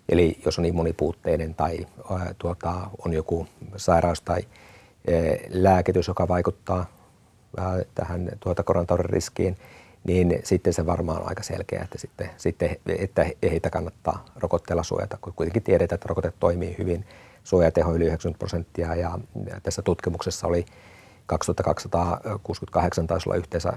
eli 0.08 0.38
jos 0.44 0.58
on 0.58 0.64
immunipuutteinen 0.64 1.54
tai 1.54 1.86
ää, 2.10 2.34
tuota, 2.38 2.74
on 3.04 3.12
joku 3.12 3.46
sairaus 3.76 4.20
tai 4.20 4.42
lääkitys, 5.48 6.08
joka 6.08 6.28
vaikuttaa 6.28 6.95
tähän 7.94 8.28
tuota 8.40 8.62
koronataudin 8.62 9.10
riskiin, 9.10 9.56
niin 10.04 10.40
sitten 10.44 10.72
se 10.72 10.86
varmaan 10.86 11.22
on 11.22 11.28
aika 11.28 11.42
selkeä, 11.42 11.82
että, 11.82 11.98
sitten, 11.98 12.30
sitten, 12.36 12.76
että 12.98 13.26
heitä 13.42 13.70
kannattaa 13.70 14.24
rokotteella 14.36 14.82
suojata, 14.82 15.18
kun 15.20 15.32
kuitenkin 15.36 15.62
tiedetään, 15.62 15.96
että 15.96 16.08
rokote 16.08 16.32
toimii 16.40 16.74
hyvin. 16.78 17.04
Suojateho 17.44 17.94
yli 17.94 18.04
90 18.04 18.38
prosenttia 18.38 18.94
ja 18.94 19.18
tässä 19.62 19.82
tutkimuksessa 19.82 20.46
oli 20.46 20.66
2268 21.26 23.06
taisi 23.06 23.28
olla 23.28 23.36
yhteensä 23.36 23.72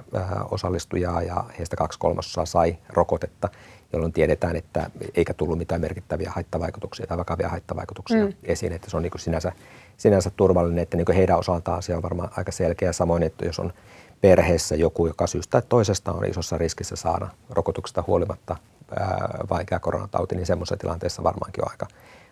osallistujaa 0.52 1.22
ja 1.22 1.44
heistä 1.58 1.76
kaksi 1.76 2.00
kolmasosaa 2.00 2.46
sai 2.46 2.78
rokotetta, 2.90 3.50
jolloin 3.94 4.14
tiedetään, 4.14 4.56
että 4.56 4.90
eikä 5.16 5.34
tullut 5.34 5.58
mitään 5.58 5.82
merkittäviä 5.82 6.32
haittavaikutuksia 6.36 7.08
tai 7.08 7.18
vakavia 7.18 7.50
haittavaikutuksia 7.50 8.26
mm. 8.26 8.34
esiin, 8.44 8.74
että 8.74 8.90
se 8.90 8.98
on 8.98 9.04
niin 9.04 9.12
kuin 9.12 9.22
sinänsä, 9.22 9.52
sinänsä 9.98 10.30
turvallinen, 10.30 10.84
että 10.84 10.98
niin 10.98 11.06
kuin 11.06 11.16
heidän 11.16 11.40
osaltaan 11.40 11.78
asia 11.78 11.98
on 11.98 12.04
varmaan 12.04 12.30
aika 12.38 12.52
selkeä. 12.52 12.94
Samoin, 12.94 13.24
että 13.24 13.46
jos 13.46 13.60
on 13.60 13.74
perheessä 14.22 14.76
joku, 14.76 15.08
joka 15.08 15.28
syystä 15.28 15.52
tai 15.52 15.62
toisesta 15.70 16.12
on 16.12 16.26
isossa 16.26 16.58
riskissä 16.58 16.96
saada 16.96 17.28
rokotuksesta 17.50 18.04
huolimatta 18.08 18.56
ää, 19.00 19.30
vaikea 19.50 19.80
koronatauti, 19.80 20.36
niin 20.36 20.46
semmoisessa 20.46 20.78
tilanteessa 20.78 21.24
varmaankin 21.24 21.64
on 21.64 21.72
aika, 21.72 21.88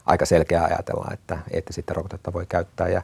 aika 0.06 0.26
selkeä 0.26 0.64
ajatella, 0.64 1.08
että, 1.14 1.40
että 1.52 1.74
sitten 1.74 1.96
rokotetta 1.96 2.34
voi 2.34 2.46
käyttää. 2.46 2.88
Ja 2.88 3.02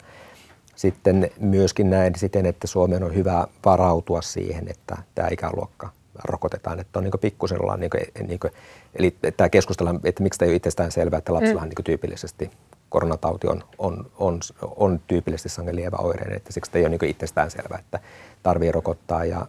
sitten 0.76 1.32
myöskin 1.40 1.90
näin 1.90 2.16
siten, 2.16 2.46
että 2.46 2.68
Suomen 2.68 3.04
on 3.04 3.16
hyvä 3.16 3.48
varautua 3.66 4.22
siihen, 4.22 4.68
että 4.68 4.98
tämä 5.16 5.28
ikäluokka 5.32 5.90
rokotetaan. 6.24 6.80
Että 6.80 7.00
on 7.00 7.04
niin 7.04 7.14
pikkusen 7.22 7.62
ollaan, 7.62 7.80
niin 7.80 7.90
kuin, 7.90 8.28
niin 8.28 8.40
kuin, 8.40 8.54
eli 8.96 9.16
tämä 9.38 9.50
keskustellaan, 9.50 10.00
että 10.04 10.24
miksi 10.24 10.40
tämä 10.40 10.48
ei 10.48 10.52
ole 10.52 10.56
itsestään 10.56 10.92
selvää, 10.92 11.18
että 11.18 11.34
lapsillahan 11.34 11.70
mm. 11.70 11.74
niin 11.78 11.84
tyypillisesti 11.84 12.52
koronatauti 12.90 13.48
on, 13.48 13.64
on, 13.78 14.12
on, 14.18 14.40
on 14.76 15.00
tyypillisesti 15.08 15.50
sangen 15.50 15.76
lievä 15.76 15.98
oireinen, 15.98 16.38
että 16.38 16.54
siksi 16.54 16.72
tämä 16.72 16.80
ei 16.80 16.86
ole 16.86 16.98
niin 16.98 17.10
itsestään 17.10 17.52
selvää, 17.52 17.80
että 17.80 18.00
tarvii 18.44 18.72
rokottaa. 18.72 19.26
Ja, 19.26 19.48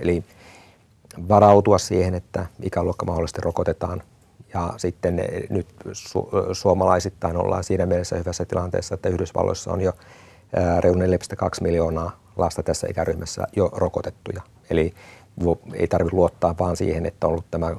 eli 0.00 0.24
varautua 1.28 1.78
siihen, 1.78 2.14
että 2.14 2.46
ikäluokka 2.62 3.06
mahdollisesti 3.06 3.40
rokotetaan. 3.40 4.02
Ja 4.54 4.74
sitten 4.76 5.24
nyt 5.50 5.66
su- 5.86 6.54
suomalaisittain 6.54 7.36
ollaan 7.36 7.64
siinä 7.64 7.86
mielessä 7.86 8.16
hyvässä 8.16 8.44
tilanteessa, 8.44 8.94
että 8.94 9.08
Yhdysvalloissa 9.08 9.72
on 9.72 9.80
jo 9.80 9.92
reilun 10.80 11.02
4,2 11.02 11.06
miljoonaa 11.60 12.20
lasta 12.36 12.62
tässä 12.62 12.86
ikäryhmässä 12.90 13.46
jo 13.56 13.70
rokotettuja. 13.72 14.42
Eli 14.70 14.94
ei 15.74 15.88
tarvitse 15.88 16.16
luottaa 16.16 16.54
vaan 16.58 16.76
siihen, 16.76 17.06
että 17.06 17.26
on 17.26 17.30
ollut 17.30 17.50
tämä 17.50 17.76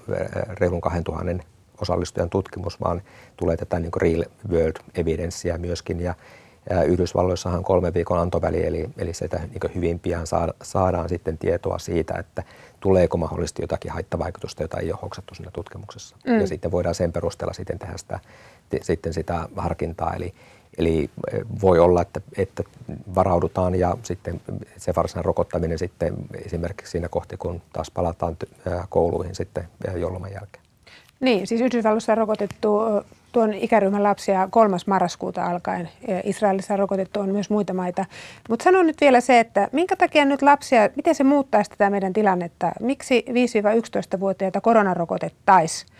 reilun 0.60 0.82
2000 0.82 1.44
osallistujan 1.82 2.29
tutkimus, 2.29 2.82
vaan 2.82 3.01
tulee 3.38 3.58
tätä 3.58 3.79
niin 3.79 3.91
real 4.01 4.24
world 4.50 4.75
evidenssiä 4.96 5.58
myöskin. 5.58 6.00
Ja 6.00 6.15
Yhdysvalloissahan 6.88 7.63
kolme 7.63 7.94
viikon 7.94 8.20
antoväli, 8.20 8.65
eli, 8.65 8.89
eli 8.98 9.13
sitä 9.13 9.39
niin 9.39 9.75
hyvin 9.75 10.00
pian 10.00 10.27
saada, 10.27 10.53
saadaan 10.63 11.10
sitten 11.10 11.38
tietoa 11.38 11.79
siitä, 11.79 12.13
että 12.20 12.44
tuleeko 12.79 13.17
mahdollisesti 13.17 13.63
jotakin 13.63 13.91
haittavaikutusta, 13.91 14.63
jota 14.63 14.77
ei 14.79 14.91
ole 14.91 15.00
hoksattu 15.01 15.36
siinä 15.36 15.51
tutkimuksessa. 15.51 16.15
Mm. 16.27 16.39
Ja 16.39 16.48
sitten 16.48 16.72
voidaan 16.72 16.96
sen 16.96 17.12
perusteella 17.12 17.53
sitten 17.53 17.79
tehdä 17.79 17.98
sitä, 17.98 18.20
sitten 18.82 19.13
sitä 19.13 19.50
harkintaa. 19.55 20.13
Eli, 20.13 20.34
Eli 20.77 21.10
eh, 21.34 21.41
voi 21.62 21.79
olla, 21.79 22.01
että, 22.01 22.22
että 22.38 22.63
varaudutaan 23.15 23.75
ja 23.75 23.98
sitten 24.03 24.41
se 24.77 24.94
varsinainen 24.96 25.25
rokottaminen 25.25 25.79
sitten 25.79 26.15
esimerkiksi 26.46 26.91
siinä 26.91 27.10
kohti, 27.10 27.38
kun 27.38 27.62
taas 27.74 27.91
palataan 27.91 28.38
kouluihin 28.89 29.36
sitten 29.36 29.67
jouluman 29.96 30.32
jälkeen. 30.34 30.65
Niin, 31.20 31.48
siis 31.48 31.62
Yhdysvalloissa 31.62 32.15
rokotettu 32.15 32.79
tuon 33.36 33.54
ikäryhmän 33.54 34.04
lapsia 34.04 34.48
3. 34.51 34.77
marraskuuta 34.88 35.46
alkaen. 35.46 35.89
Israelissa 36.24 36.74
on 36.74 36.80
rokotettu 36.80 37.20
on 37.20 37.30
myös 37.30 37.50
muita 37.50 37.74
maita. 37.74 38.06
Mutta 38.50 38.63
sanon 38.63 38.88
nyt 38.88 39.01
vielä 39.01 39.22
se, 39.22 39.39
että 39.39 39.70
minkä 39.72 39.96
takia 39.96 40.25
nyt 40.25 40.42
lapsia, 40.42 40.89
miten 40.96 41.15
se 41.15 41.24
muuttaisi 41.24 41.70
tätä 41.70 41.89
meidän 41.89 42.13
tilannetta? 42.13 42.72
Miksi 42.82 43.25
5-11-vuotiaita 43.30 44.62
koronarokotettaisiin? 44.62 45.92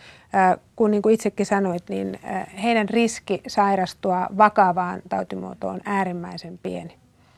kun 0.76 0.90
niin 0.90 1.02
kuin 1.02 1.14
itsekin 1.14 1.46
sanoit, 1.46 1.82
niin 1.88 2.18
heidän 2.62 2.88
riski 2.88 3.42
sairastua 3.46 4.26
vakavaan 4.36 5.02
tautimuotoon 5.08 5.74
on 5.74 5.80
äärimmäisen 5.84 6.58
pieni. 6.62 6.94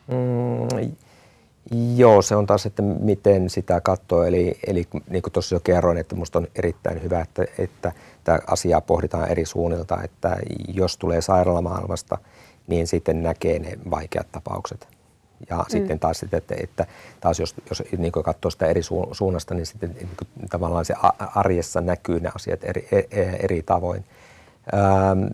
Mm, 0.08 0.92
joo, 1.96 2.22
se 2.22 2.36
on 2.36 2.46
taas, 2.46 2.66
että 2.66 2.82
miten 2.82 3.50
sitä 3.50 3.80
katsoo. 3.80 4.24
Eli, 4.24 4.58
eli 4.66 4.84
niin 5.10 5.22
kuin 5.22 5.32
tuossa 5.32 5.54
jo 5.54 5.60
kerroin, 5.60 5.98
että 5.98 6.14
minusta 6.14 6.38
on 6.38 6.48
erittäin 6.56 7.02
hyvä, 7.02 7.20
että, 7.20 7.44
että 7.58 7.92
tämä 8.28 8.38
asiaa 8.46 8.80
pohditaan 8.80 9.28
eri 9.28 9.44
suunnilta, 9.44 10.02
että 10.02 10.36
jos 10.68 10.96
tulee 10.96 11.20
sairaalamaailmasta, 11.20 12.18
niin 12.66 12.86
sitten 12.86 13.22
näkee 13.22 13.58
ne 13.58 13.78
vaikeat 13.90 14.26
tapaukset 14.32 14.88
ja 15.50 15.56
mm. 15.56 15.64
sitten 15.68 15.98
taas, 15.98 16.18
sitten, 16.18 16.38
että, 16.38 16.54
että 16.62 16.86
taas 17.20 17.40
jos, 17.40 17.54
jos 17.68 17.82
niin 17.98 18.12
katsoo 18.12 18.50
sitä 18.50 18.66
eri 18.66 18.82
suunnasta, 19.12 19.54
niin 19.54 19.66
sitten 19.66 19.90
niin 19.90 20.08
kuin, 20.18 20.48
tavallaan 20.50 20.84
se 20.84 20.94
arjessa 21.34 21.80
näkyy 21.80 22.20
ne 22.20 22.30
asiat 22.34 22.64
eri, 22.64 22.88
eri, 22.92 23.08
e, 23.10 23.22
eri 23.22 23.62
tavoin. 23.62 24.04
Ähm, 24.74 25.24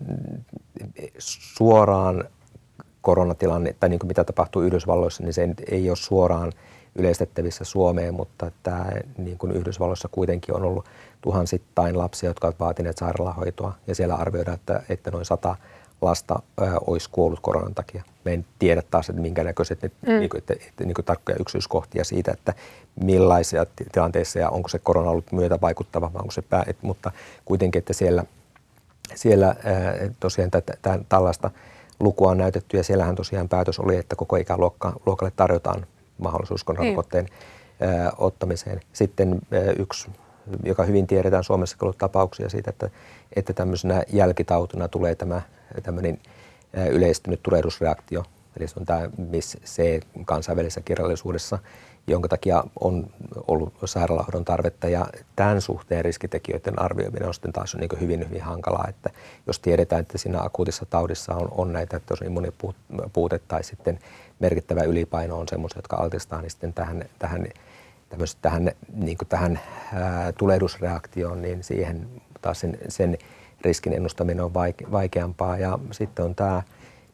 suoraan 1.19 2.25
koronatilanne, 3.01 3.75
tai 3.81 3.89
niin 3.89 3.99
kuin 3.99 4.09
mitä 4.09 4.25
tapahtuu 4.25 4.63
Yhdysvalloissa, 4.63 5.23
niin 5.23 5.35
se 5.35 5.49
ei 5.71 5.91
ole 5.91 5.97
suoraan 5.97 6.53
yleistettävissä 6.95 7.65
Suomeen, 7.65 8.15
mutta 8.15 8.51
tämä, 8.63 8.87
niin 9.19 9.39
kuin 9.39 9.53
Yhdysvalloissa 9.53 10.09
kuitenkin 10.09 10.55
on 10.55 10.63
ollut 10.63 10.85
tuhansittain 11.21 11.99
lapsia, 11.99 12.31
jotka 12.31 12.47
ovat 12.47 12.61
vaatineet 12.61 12.99
sairaalahoitoa, 12.99 13.75
ja 13.87 13.95
siellä 13.95 14.15
arvioidaan, 14.15 14.55
että, 14.55 14.83
että 14.89 15.11
noin 15.11 15.25
sata 15.25 15.57
lasta 16.01 16.43
ö, 16.61 16.65
olisi 16.87 17.11
kuollut 17.13 17.41
koronan 17.41 17.75
takia. 17.75 18.05
Me 18.25 18.33
en 18.33 18.47
tiedä 18.59 18.83
taas, 18.91 19.09
että 19.09 19.23
minkä 19.23 19.45
näköiset 19.45 19.83
ne, 19.83 19.91
mm. 20.07 20.19
niin 20.19 20.31
kuin, 20.31 20.39
että, 20.39 20.55
että, 20.69 20.85
niin 20.85 20.95
kuin 20.95 21.05
tarkkoja 21.05 21.37
yksityiskohtia 21.41 22.05
siitä, 22.05 22.33
että 22.33 22.55
millaisia 23.05 23.67
tilanteissa 23.93 24.39
ja 24.39 24.51
onko 24.51 24.69
se 24.69 24.79
korona 24.79 25.11
ollut 25.11 25.33
myötä 25.33 25.59
vaikuttava 25.61 26.13
vai 26.13 26.21
onko 26.21 26.31
se 26.31 26.43
pää, 26.43 26.65
et, 26.67 26.77
mutta 26.83 27.13
kuitenkin, 27.45 27.79
että 27.79 27.93
siellä, 27.93 28.25
siellä 29.15 29.47
ää, 29.47 29.95
tosiaan 30.21 30.51
tätä, 30.51 30.75
tämän, 30.83 31.07
tällaista 31.09 31.51
lukua 32.01 32.31
on 32.31 32.39
näytetty 32.39 32.77
ja 32.77 32.85
siellähän 32.85 33.15
tosiaan 33.15 33.49
päätös 33.49 33.79
oli, 33.79 33.97
että 33.97 34.17
koko 34.17 34.37
ikäluokalle 34.37 35.33
tarjotaan 35.37 35.87
mahdollisuus 36.19 36.65
koronarokotteen 36.65 37.25
niin. 37.25 38.13
ottamiseen. 38.19 38.81
Sitten 38.93 39.41
yksi 39.79 40.11
joka 40.63 40.85
hyvin 40.85 41.07
tiedetään 41.07 41.45
Suomessa 41.45 41.77
ollut 41.83 41.99
tapauksia 41.99 42.49
siitä, 42.49 42.71
että, 42.71 42.91
että 43.37 43.53
tämmöisenä 43.53 44.03
jälkitautina 44.13 44.89
tulee 44.89 45.15
tämä 45.15 45.43
tämmöinen 45.83 46.19
yleistynyt 46.91 47.43
tulehdusreaktio, 47.43 48.25
eli 48.57 48.69
se 48.69 48.75
on 48.81 48.87
tämä 48.87 49.09
miss 49.31 49.57
C 49.65 50.01
kansainvälisessä 50.25 50.81
kirjallisuudessa, 50.81 51.59
jonka 52.07 52.29
takia 52.29 52.65
on 52.81 53.11
ollut 53.49 53.75
sairaalahoidon 53.85 54.45
tarvetta 54.45 54.89
ja 54.89 55.07
tämän 55.37 55.61
suhteen 55.61 56.05
riskitekijöiden 56.05 56.83
arvioiminen 56.83 57.29
on 57.29 57.35
sitten 57.35 57.53
taas 57.53 57.75
niin 57.75 58.01
hyvin, 58.01 58.29
hyvin 58.29 58.43
hankalaa, 58.43 58.87
että 58.89 59.11
jos 59.47 59.61
tiedetään, 59.61 60.01
että 60.01 60.19
siinä 60.19 60.41
akuutissa 60.41 60.87
taudissa 60.87 61.35
on, 61.35 61.49
on 61.51 61.73
näitä, 61.73 61.97
että 61.97 62.13
jos 62.13 62.21
immunipuute 62.21 63.41
tai 63.49 63.65
sitten 63.65 63.99
merkittävä 64.41 64.83
ylipaino 64.83 65.39
on 65.39 65.49
semmoisia, 65.49 65.79
jotka 65.79 65.97
altistaa, 65.97 66.41
niin 66.41 66.51
sitten 66.51 66.73
tähän, 66.73 67.05
tähän, 67.19 67.47
tähän, 68.43 68.71
niin 68.95 69.19
tähän 69.29 69.61
ää, 69.95 70.33
tulehdusreaktioon, 70.33 71.43
niin 71.43 71.65
siihen 71.65 72.09
taas 72.43 72.61
sen, 72.61 72.79
sen 72.89 73.19
riskin 73.61 73.93
ennustaminen 73.93 74.45
on 74.45 74.55
vaikeampaa. 74.93 75.59
Ja 75.59 75.79
sitten 75.91 76.25
on 76.25 76.35
tämä 76.35 76.63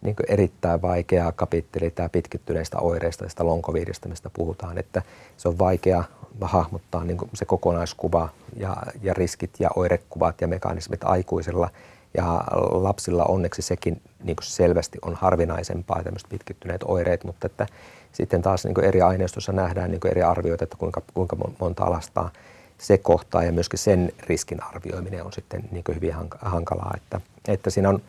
niin 0.03 0.17
erittäin 0.29 0.83
vaikea 0.83 1.33
kapitteli, 1.33 1.91
tämä 1.91 2.09
pitkittyneistä 2.09 2.79
oireista, 2.79 3.25
tästä 3.25 3.47
lonkoviidistä, 3.47 4.09
mistä 4.09 4.31
puhutaan, 4.33 4.79
että 4.79 5.03
se 5.37 5.49
on 5.49 5.59
vaikea 5.59 6.05
hahmottaa 6.41 7.05
niin 7.05 7.19
se 7.35 7.45
kokonaiskuva 7.45 8.29
ja, 8.57 8.77
ja 9.03 9.15
riskit 9.15 9.51
ja 9.59 9.71
oirekuvat 9.77 10.41
ja 10.41 10.49
mekanismit 10.49 11.05
aikuisilla. 11.05 11.71
Ja 12.17 12.45
lapsilla 12.71 13.25
onneksi 13.25 13.63
sekin 13.63 14.03
niin 14.25 14.37
selvästi 14.43 14.99
on 15.03 15.15
harvinaisempaa, 15.15 16.03
tämmöiset 16.03 16.29
pitkittyneet 16.29 16.83
oireet, 16.83 17.25
mutta 17.25 17.47
että 17.47 17.67
sitten 18.13 18.43
taas 18.43 18.65
niin 18.65 18.85
eri 18.85 19.03
aineistossa 19.03 19.53
nähdään 19.53 19.91
niin 19.91 20.01
eri 20.11 20.23
arvioita, 20.23 20.65
että 20.65 20.77
kuinka, 20.77 21.03
kuinka 21.15 21.37
monta 21.61 21.85
alastaa 21.85 22.31
se 22.79 22.99
kohtaa 22.99 23.45
ja 23.45 23.53
myöskin 23.53 23.79
sen 23.79 24.13
riskin 24.27 24.63
arvioiminen 24.63 25.25
on 25.25 25.33
sitten 25.33 25.65
niin 25.71 25.85
hyvin 25.95 26.15
hankalaa. 26.41 26.95
Että, 26.97 27.21
että 27.49 27.71
siinä 27.71 27.89
on 27.89 28.03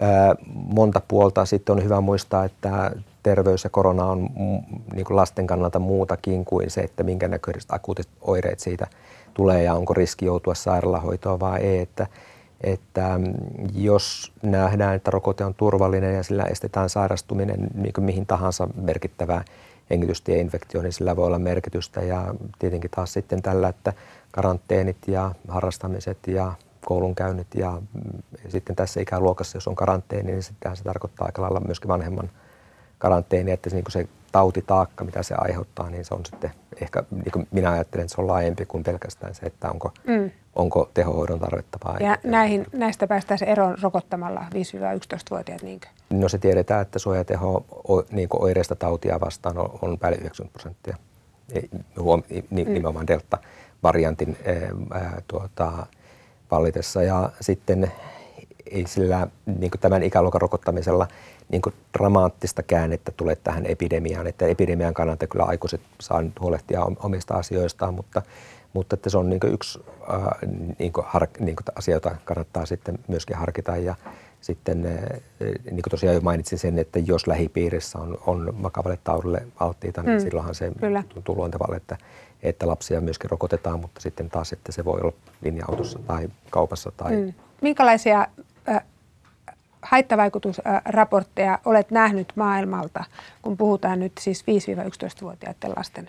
ää, 0.00 0.34
monta 0.54 1.00
puolta. 1.08 1.44
Sitten 1.44 1.76
on 1.76 1.84
hyvä 1.84 2.00
muistaa, 2.00 2.44
että 2.44 2.92
terveys 3.22 3.64
ja 3.64 3.70
korona 3.70 4.04
on 4.04 4.28
niin 4.94 5.04
kuin 5.04 5.16
lasten 5.16 5.46
kannalta 5.46 5.78
muutakin 5.78 6.44
kuin 6.44 6.70
se, 6.70 6.80
että 6.80 7.02
minkä 7.02 7.28
näköiset 7.28 7.72
akuutit 7.72 8.08
oireet 8.20 8.60
siitä 8.60 8.86
tulee 9.34 9.62
ja 9.62 9.74
onko 9.74 9.94
riski 9.94 10.24
joutua 10.26 10.54
sairaalahoitoon 10.54 11.40
vai 11.40 11.60
ei. 11.60 11.78
Että, 11.78 12.06
että 12.62 13.20
jos 13.74 14.32
nähdään, 14.42 14.94
että 14.94 15.10
rokote 15.10 15.44
on 15.44 15.54
turvallinen 15.54 16.14
ja 16.14 16.22
sillä 16.22 16.44
estetään 16.44 16.88
sairastuminen 16.88 17.68
niin 17.74 17.92
kuin 17.92 18.04
mihin 18.04 18.26
tahansa 18.26 18.68
merkittävään 18.74 19.44
hengitystieinfektio, 19.90 20.82
niin 20.82 20.92
sillä 20.92 21.16
voi 21.16 21.26
olla 21.26 21.38
merkitystä. 21.38 22.02
Ja 22.02 22.34
tietenkin 22.58 22.90
taas 22.90 23.12
sitten 23.12 23.42
tällä, 23.42 23.68
että 23.68 23.92
karanteenit 24.30 24.96
ja 25.06 25.34
harrastamiset 25.48 26.18
ja 26.26 26.52
koulunkäynnit 26.84 27.54
ja 27.54 27.82
sitten 28.48 28.76
tässä 28.76 29.00
ikäluokassa, 29.00 29.56
jos 29.56 29.68
on 29.68 29.76
karanteeni, 29.76 30.32
niin 30.32 30.42
sitten 30.42 30.76
se 30.76 30.84
tarkoittaa 30.84 31.26
aika 31.26 31.42
lailla 31.42 31.60
myöskin 31.60 31.88
vanhemman 31.88 32.30
karanteeni, 33.02 33.52
että 33.52 33.70
se, 33.70 33.76
niin 33.76 33.84
se 33.88 34.08
tautitaakka, 34.32 35.04
mitä 35.04 35.22
se 35.22 35.34
aiheuttaa, 35.38 35.90
niin 35.90 36.04
se 36.04 36.14
on 36.14 36.26
sitten 36.26 36.50
ehkä, 36.82 37.02
niin 37.10 37.32
kuin 37.32 37.48
minä 37.50 37.70
ajattelen, 37.70 38.04
että 38.04 38.14
se 38.14 38.20
on 38.20 38.26
laajempi 38.26 38.66
kuin 38.66 38.84
pelkästään 38.84 39.34
se, 39.34 39.46
että 39.46 39.70
onko 39.70 39.92
mm. 40.06 40.30
onko 40.56 40.90
tehohoidon 40.94 41.38
tarvetta 41.40 41.78
vai 41.84 41.96
Ja 42.00 42.18
näihin, 42.24 42.66
näistä 42.72 43.06
päästäisiin 43.06 43.48
eroon 43.48 43.76
rokottamalla 43.82 44.40
5-11-vuotiaat, 44.40 45.62
niinkö? 45.62 45.88
No 46.10 46.28
se 46.28 46.38
tiedetään, 46.38 46.82
että 46.82 46.98
suojateho 46.98 47.64
o- 47.88 48.04
niin 48.10 48.28
oireista 48.32 48.76
tautia 48.76 49.20
vastaan 49.20 49.58
on, 49.58 49.78
on 49.82 49.98
päälle 49.98 50.18
90 50.18 50.52
prosenttia. 50.52 50.96
Huom, 51.98 52.22
Mm. 52.30 52.42
nimenomaan 52.50 53.06
delta-variantin 53.06 54.36
ää, 54.94 55.22
tuota, 55.28 55.86
vallitessa. 56.50 57.02
Ja 57.02 57.30
sitten 57.40 57.92
ei 58.70 58.86
sillä 58.86 59.26
niin 59.58 59.70
tämän 59.80 60.02
ikäluokan 60.02 60.40
rokottamisella 60.40 61.08
niin 61.52 61.62
dramaattista 61.98 62.62
käännettä 62.62 63.12
tule 63.16 63.36
tähän 63.36 63.66
epidemiaan. 63.66 64.26
Että 64.26 64.46
epidemian 64.46 64.94
kannalta 64.94 65.26
kyllä 65.26 65.44
aikuiset 65.44 65.80
saa 66.00 66.22
nyt 66.22 66.40
huolehtia 66.40 66.80
omista 67.02 67.34
asioistaan, 67.34 67.94
mutta, 67.94 68.22
mutta 68.72 68.94
että 68.94 69.10
se 69.10 69.18
on 69.18 69.30
niin 69.30 69.40
yksi 69.44 69.80
äh, 70.10 70.50
niin 70.78 70.92
har, 71.02 71.26
niin 71.38 71.56
asia, 71.74 71.94
jota 71.94 72.16
kannattaa 72.24 72.66
sitten 72.66 72.98
myöskin 73.08 73.36
harkita. 73.36 73.76
Ja 73.76 73.94
sitten 74.40 74.82
niin 75.42 75.82
kuin 75.82 75.90
tosiaan 75.90 76.14
jo 76.14 76.20
mainitsin 76.20 76.58
sen, 76.58 76.78
että 76.78 76.98
jos 76.98 77.26
lähipiirissä 77.26 77.98
on, 77.98 78.18
on 78.26 78.62
vakavalle 78.62 78.98
taudille 79.04 79.46
alttiita, 79.60 80.02
niin 80.02 80.16
Mm, 80.18 80.22
silloinhan 80.22 80.54
se 80.54 80.72
kyllä. 80.80 81.02
tuntuu 81.08 81.36
luontevalle, 81.36 81.76
että, 81.76 81.96
että 82.42 82.66
lapsia 82.66 83.00
myöskin 83.00 83.30
rokotetaan, 83.30 83.80
mutta 83.80 84.00
sitten 84.00 84.30
taas, 84.30 84.52
että 84.52 84.72
se 84.72 84.84
voi 84.84 85.00
olla 85.00 85.12
linja-autossa 85.42 85.98
tai 86.06 86.28
kaupassa 86.50 86.92
tai 86.96 87.16
Mm. 87.16 87.32
Minkälaisia 87.62 88.26
äh, 88.68 88.84
haittavaikutusraportteja 89.82 91.58
olet 91.64 91.90
nähnyt 91.90 92.32
maailmalta, 92.36 93.04
kun 93.42 93.56
puhutaan 93.56 94.00
nyt 94.00 94.12
siis 94.20 94.42
5-11-vuotiaiden 94.42 95.70
lasten 95.76 96.08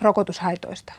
rokotushaitoista? 0.00 0.92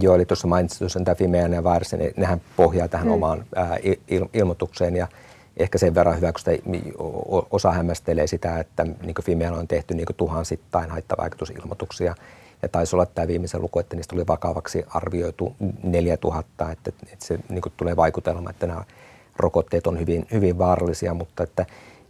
Joo, 0.00 0.14
eli 0.14 0.24
tuossa 0.26 0.48
mainitsit 0.48 0.78
tuossa 0.78 1.00
tämä 1.04 1.14
Fimean 1.14 1.52
ja 1.52 1.64
Varsen, 1.64 1.98
niin 1.98 2.12
nehän 2.16 2.40
pohjaa 2.56 2.88
tähän 2.88 3.06
Mm. 3.06 3.12
omaan 3.12 3.44
ää, 3.56 3.76
il- 3.76 4.28
ilmoitukseen 4.34 4.96
ja 4.96 5.08
ehkä 5.56 5.78
sen 5.78 5.94
verran 5.94 6.16
hyvä, 6.16 6.32
kun 6.32 7.46
osa 7.50 7.72
hämmästelee 7.72 8.26
sitä, 8.26 8.58
että 8.60 8.84
niin 8.84 9.14
Fimealla 9.22 9.58
on 9.58 9.68
tehty 9.68 9.94
niin 9.94 10.06
tuhansittain 10.16 10.90
haittavaikutusilmoituksia 10.90 12.14
ja 12.62 12.68
taisi 12.68 12.96
olla 12.96 13.06
tämä 13.06 13.28
viimeisen 13.28 13.62
luku, 13.62 13.78
että 13.78 13.96
niistä 13.96 14.14
oli 14.16 14.26
vakavaksi 14.26 14.84
arvioitu 14.88 15.56
4000, 15.82 16.70
että, 16.70 16.92
että 17.12 17.26
se 17.26 17.38
niin 17.48 17.62
tulee 17.76 17.96
vaikutelma, 17.96 18.50
että 18.50 18.66
nämä 18.66 18.84
rokotteet 19.36 19.86
on 19.86 19.98
hyvin, 19.98 20.26
hyvin 20.32 20.58
vaarallisia, 20.58 21.14
mutta 21.14 21.42
että 21.42 21.66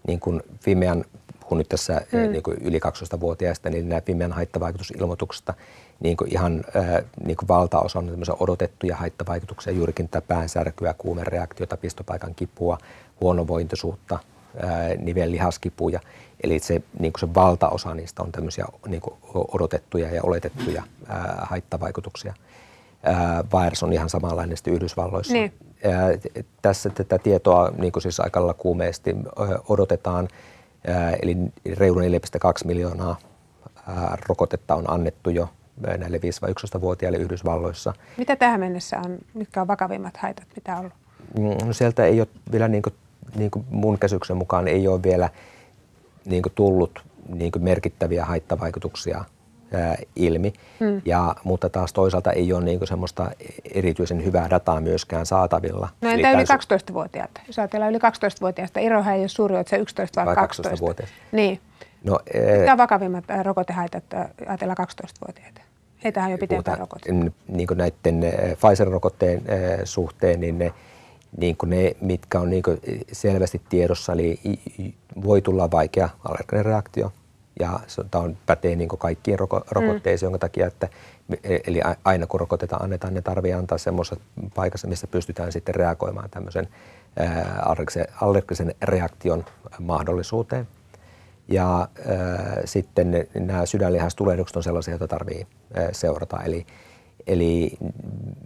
niin 0.06 0.20
kuin 0.20 0.42
Fimean 0.60 1.04
puhun 1.40 1.58
nyt 1.58 1.68
tässä 1.68 2.00
mm. 2.12 2.32
niin 2.32 2.42
kuin 2.42 2.56
yli 2.60 2.78
12-vuotiaista, 2.78 3.70
niin 3.70 3.88
nämä 3.88 4.00
Fimean 4.00 4.32
haittavaikutusilmoituksista 4.32 5.54
niin 6.00 6.16
kuin 6.16 6.32
ihan 6.32 6.64
äh, 6.76 7.04
niin 7.24 7.36
kuin 7.36 7.48
valtaosa 7.48 7.98
on 7.98 8.24
odotettuja 8.40 8.96
haittavaikutuksia, 8.96 9.72
juurikin 9.72 10.08
tätä 10.08 10.26
päänsärkyä, 10.26 10.94
kuumereaktiota, 10.98 11.76
pistopaikan 11.76 12.34
kipua, 12.34 12.78
huonovointisuutta, 13.20 14.18
äh, 14.64 14.98
nivellihaskipuja. 14.98 16.00
Eli 16.42 16.58
se, 16.58 16.82
niin 16.98 17.12
kuin 17.12 17.20
se 17.20 17.34
valtaosa 17.34 17.94
niistä 17.94 18.22
on 18.22 18.32
tämmöisiä 18.32 18.64
niin 18.86 19.00
kuin 19.00 19.14
odotettuja 19.52 20.14
ja 20.14 20.22
oletettuja 20.22 20.82
äh, 21.10 21.16
haittavaikutuksia. 21.42 22.34
Äh, 23.08 23.62
virus 23.62 23.82
on 23.82 23.92
ihan 23.92 24.10
samanlainen 24.10 24.56
Yhdysvalloissa. 24.66 25.32
Niin. 25.32 25.52
Tässä 26.62 26.90
tätä 26.90 27.18
tietoa 27.18 27.72
niin 27.78 27.92
kuin 27.92 28.02
siis 28.02 28.20
aika 28.20 28.54
kuumeesti 28.54 29.16
odotetaan, 29.68 30.28
eli 31.22 31.36
reilu 31.78 32.00
4,2 32.00 32.06
miljoonaa 32.64 33.16
rokotetta 34.28 34.74
on 34.74 34.90
annettu 34.90 35.30
jo 35.30 35.48
näille 35.98 36.18
5-11-vuotiaille 36.76 37.18
Yhdysvalloissa. 37.18 37.92
Mitä 38.16 38.36
tähän 38.36 38.60
mennessä 38.60 38.98
on, 39.04 39.18
mitkä 39.34 39.60
on 39.60 39.66
vakavimmat 39.68 40.16
haitat, 40.16 40.46
mitä 40.56 40.72
on 40.72 40.78
ollut? 40.78 40.92
Mm, 41.38 41.66
No 41.66 41.72
sieltä 41.72 42.04
ei 42.04 42.20
ole 42.20 42.28
vielä, 42.52 42.68
niin 42.68 42.82
kuin, 42.82 42.94
niin 43.36 43.50
kuin 43.50 43.64
mun 43.70 43.98
käsityksen 43.98 44.36
mukaan, 44.36 44.68
ei 44.68 44.88
ole 44.88 45.02
vielä 45.02 45.28
niin 46.24 46.42
kuin 46.42 46.52
tullut 46.54 47.04
niin 47.28 47.52
kuin 47.52 47.62
merkittäviä 47.62 48.24
haittavaikutuksia 48.24 49.24
ää, 49.74 49.96
ilmi, 50.16 50.52
Hmm. 50.80 51.02
ja, 51.04 51.34
mutta 51.44 51.68
taas 51.68 51.92
toisaalta 51.92 52.32
ei 52.32 52.52
ole 52.52 52.64
niin 52.64 52.86
semmoista 52.86 53.30
erityisen 53.74 54.24
hyvää 54.24 54.50
dataa 54.50 54.80
myöskään 54.80 55.26
saatavilla. 55.26 55.88
No 56.00 56.08
Eli 56.10 56.22
entä 56.22 56.38
yli 56.38 56.44
tämän- 56.46 56.60
12-vuotiaat? 56.90 57.30
Jos 57.46 57.58
ajatellaan 57.58 57.90
yli 57.90 57.98
12-vuotiaista, 57.98 58.80
erohan 58.80 59.14
ei 59.14 59.20
ole 59.20 59.28
suuri, 59.28 59.56
että 59.56 59.70
se 59.70 59.76
11 59.76 60.20
vai, 60.20 60.26
Vai 60.26 60.34
12. 60.36 60.76
12-vuotias. 60.76 61.08
Niin. 61.32 61.60
No, 62.04 62.18
Mitkä 62.56 62.72
on 62.72 62.78
vakavimmat 62.78 63.24
rokotehaitat, 63.42 64.04
ajatellaan 64.48 64.76
12-vuotiaita? 64.80 65.60
Heitähän 66.04 66.26
on 66.28 66.32
jo 66.32 66.38
pitempään 66.38 66.78
n- 67.12 67.32
niin 67.48 67.66
kuin 67.66 67.78
näiden 67.78 68.20
Pfizer-rokotteen 68.58 69.42
suhteen, 69.84 70.40
niin 70.40 70.58
ne, 70.58 70.72
niin 71.36 71.56
kuin 71.56 71.70
ne, 71.70 71.92
mitkä 72.00 72.40
on 72.40 72.50
niin 72.50 72.62
kuin 72.62 72.80
selvästi 73.12 73.60
tiedossa, 73.68 74.12
eli 74.12 74.40
voi 75.24 75.42
tulla 75.42 75.70
vaikea 75.70 76.08
allerginen 76.24 76.64
reaktio, 76.64 77.12
ja 77.60 77.80
tämä 78.10 78.24
on, 78.24 78.36
pätee 78.46 78.76
niin 78.76 78.88
kaikkiin 78.88 79.38
roko, 79.38 79.62
rokotteisiin, 79.70 80.26
jonka 80.26 80.38
takia, 80.38 80.66
että 80.66 80.88
e- 81.44 81.58
eli 81.66 81.80
aina 82.04 82.26
kun 82.26 82.40
rokotetaan 82.40 82.82
annetaan, 82.82 83.14
ne 83.14 83.22
tarvitsee 83.22 83.58
antaa 83.58 83.78
semmoisessa 83.78 84.24
paikassa, 84.54 84.88
missä 84.88 85.06
pystytään 85.06 85.52
sitten 85.52 85.74
reagoimaan 85.74 86.30
tämmöisen 86.30 86.68
allergisen, 88.20 88.74
reaktion 88.82 89.44
mahdollisuuteen. 89.80 90.68
Ja 91.48 91.80
äh, 91.80 92.62
sitten 92.64 93.26
nämä 93.34 93.66
sydänlihastulehdukset 93.66 94.56
on 94.56 94.62
sellaisia, 94.62 94.92
joita 94.92 95.08
tarvii 95.08 95.46
äh, 95.78 95.88
seurata. 95.92 96.42
Eli, 96.42 96.66
eli 97.26 97.72
mm, 97.80 97.90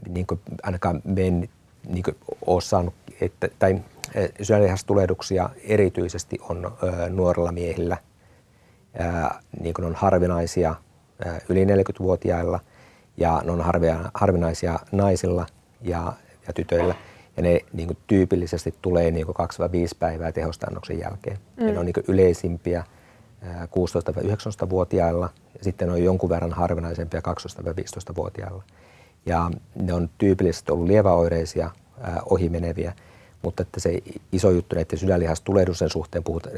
niin 0.08 0.26
kuin 0.26 0.40
ainakaan 0.62 1.02
me 1.04 1.26
en 1.26 1.48
niin 1.88 2.02
kuin 2.02 2.16
ole 2.46 2.60
saanut, 2.60 2.94
että, 3.20 3.48
tai 3.58 3.72
äh, 3.72 4.28
sydänlihastulehduksia 4.42 5.50
erityisesti 5.64 6.38
on 6.48 6.66
äh, 6.66 7.10
nuorilla 7.10 7.52
miehillä. 7.52 7.96
Äh, 9.00 9.38
niin 9.60 9.74
kuin 9.74 9.86
on 9.86 9.94
harvinaisia 9.94 10.74
äh, 11.26 11.40
yli 11.48 11.64
40-vuotiailla 11.64 12.60
ja 13.16 13.42
ne 13.44 13.52
on 13.52 13.60
harvia, 13.60 14.10
harvinaisia 14.14 14.78
naisilla 14.92 15.46
ja, 15.82 16.12
ja 16.46 16.52
tytöillä. 16.52 16.94
Ja 17.36 17.42
ne 17.42 17.60
niin 17.72 17.86
kuin 17.86 17.98
tyypillisesti 18.06 18.74
tulee 18.82 19.10
niin 19.10 19.26
kuin 19.26 19.36
2-5 19.36 19.96
päivää 19.98 20.32
tehostannoksen 20.32 20.98
jälkeen. 20.98 21.38
Mm. 21.56 21.66
Ja 21.66 21.72
ne 21.72 21.78
on 21.78 21.86
niin 21.86 21.94
kuin 21.94 22.04
yleisimpiä 22.08 22.84
ää, 23.42 23.66
16-19-vuotiailla 23.66 25.28
ja 25.58 25.64
sitten 25.64 25.88
ne 25.88 25.94
on 25.94 26.04
jonkun 26.04 26.30
verran 26.30 26.52
harvinaisempia 26.52 27.20
12-15-vuotiailla. 27.20 28.62
Ja 29.26 29.50
ne 29.74 29.92
on 29.92 30.10
tyypillisesti 30.18 30.72
ollut 30.72 30.86
lieväoireisia, 30.86 31.70
ää, 32.00 32.20
ohimeneviä, 32.30 32.92
mutta 33.42 33.62
että 33.62 33.80
se 33.80 33.98
iso 34.32 34.50
juttu 34.50 34.76
näiden 34.76 34.98
sydänlihastulehduksen 34.98 35.90
suhteen, 35.90 36.24
puhutaan, 36.24 36.56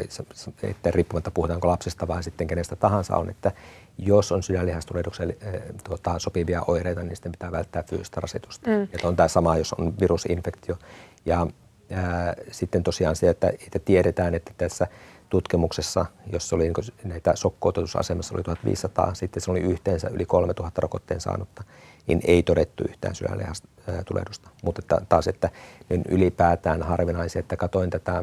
että 0.63 0.91
riippumatta 0.91 1.31
puhutaanko 1.31 1.69
lapsesta 1.69 2.09
vai 2.09 2.23
sitten 2.23 2.47
kenestä 2.47 2.77
tahansa 2.77 3.17
on, 3.17 3.31
että 3.31 3.53
jos 3.99 4.33
on 4.33 4.43
sydänlihastulehdukseen 4.43 5.37
eh, 5.41 5.63
tuota, 5.85 6.19
sopivia 6.19 6.63
oireita, 6.67 7.03
niin 7.03 7.17
sitten 7.17 7.33
pitää 7.33 7.53
välttää 7.53 7.83
fyysistä 7.83 8.21
rasitusta. 8.21 8.71
Mm. 8.71 8.81
Ja 8.81 8.99
on 9.03 9.17
tämä 9.17 9.29
sama, 9.29 9.57
jos 9.57 9.73
on 9.73 9.95
virusinfektio. 10.01 10.77
Ja 11.27 11.47
ää, 11.91 12.35
sitten 12.51 12.83
tosiaan 12.83 13.17
se, 13.17 13.29
että, 13.29 13.49
että 13.49 13.79
tiedetään, 13.79 14.35
että 14.35 14.53
tässä 14.57 14.87
tutkimuksessa, 15.29 16.07
jos 16.33 16.53
oli 16.53 16.65
niin 16.65 16.75
näitä 17.05 17.37
sokkootutusasemassa 17.37 18.35
oli 18.35 18.43
1500, 18.43 19.15
sitten 19.15 19.43
se 19.43 19.51
oli 19.51 19.61
yhteensä 19.61 20.09
yli 20.09 20.27
3000 20.27 20.81
rokotteen 20.81 21.21
saanutta, 21.21 21.65
niin 22.07 22.21
ei 22.25 22.43
todettu 22.43 22.85
yhtään 22.89 23.15
sydänlihastulehdusta. 23.89 24.51
Mutta 24.63 25.01
taas, 25.09 25.29
että 25.29 25.51
niin 25.89 26.03
ylipäätään 26.09 26.83
harvinaisia, 26.83 27.41
että 27.41 27.57
katoin 27.57 27.91
tätä 27.91 28.23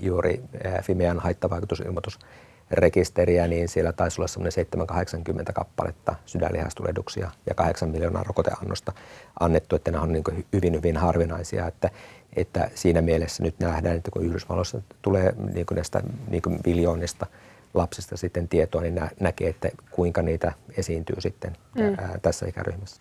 juuri 0.00 0.42
ää, 0.64 0.82
Fimean 0.82 1.18
haittavaikutusilmoitusrekisteriä, 1.18 3.48
niin 3.48 3.68
siellä 3.68 3.92
taisi 3.92 4.20
olla 4.20 4.28
semmoinen 4.28 4.52
780 4.52 5.52
kappaletta 5.52 6.14
sydänlihastulehduksia 6.26 7.30
ja 7.46 7.54
8 7.54 7.88
miljoonaa 7.88 8.22
rokoteannosta 8.22 8.92
annettu, 9.40 9.76
että 9.76 9.90
nämä 9.90 10.02
on 10.02 10.12
niin 10.12 10.24
hyvin, 10.52 10.74
hyvin 10.74 10.96
harvinaisia, 10.96 11.66
että, 11.66 11.90
että 12.36 12.70
siinä 12.74 13.02
mielessä 13.02 13.42
nyt 13.42 13.54
nähdään, 13.58 13.96
että 13.96 14.10
kun 14.10 14.24
Yhdysvalloissa 14.24 14.82
tulee 15.02 15.34
niin 15.54 15.66
kuin 15.66 15.76
näistä 15.76 16.02
niin 16.28 16.42
kuin 16.42 16.60
miljoonista 16.66 17.26
lapsista 17.74 18.16
sitten 18.16 18.48
tietoa, 18.48 18.82
niin 18.82 18.94
nä- 18.94 19.10
näkee, 19.20 19.48
että 19.48 19.68
kuinka 19.90 20.22
niitä 20.22 20.52
esiintyy 20.76 21.20
sitten 21.20 21.56
mm. 21.74 21.94
ää, 21.98 22.18
tässä 22.22 22.46
ikäryhmässä. 22.46 23.00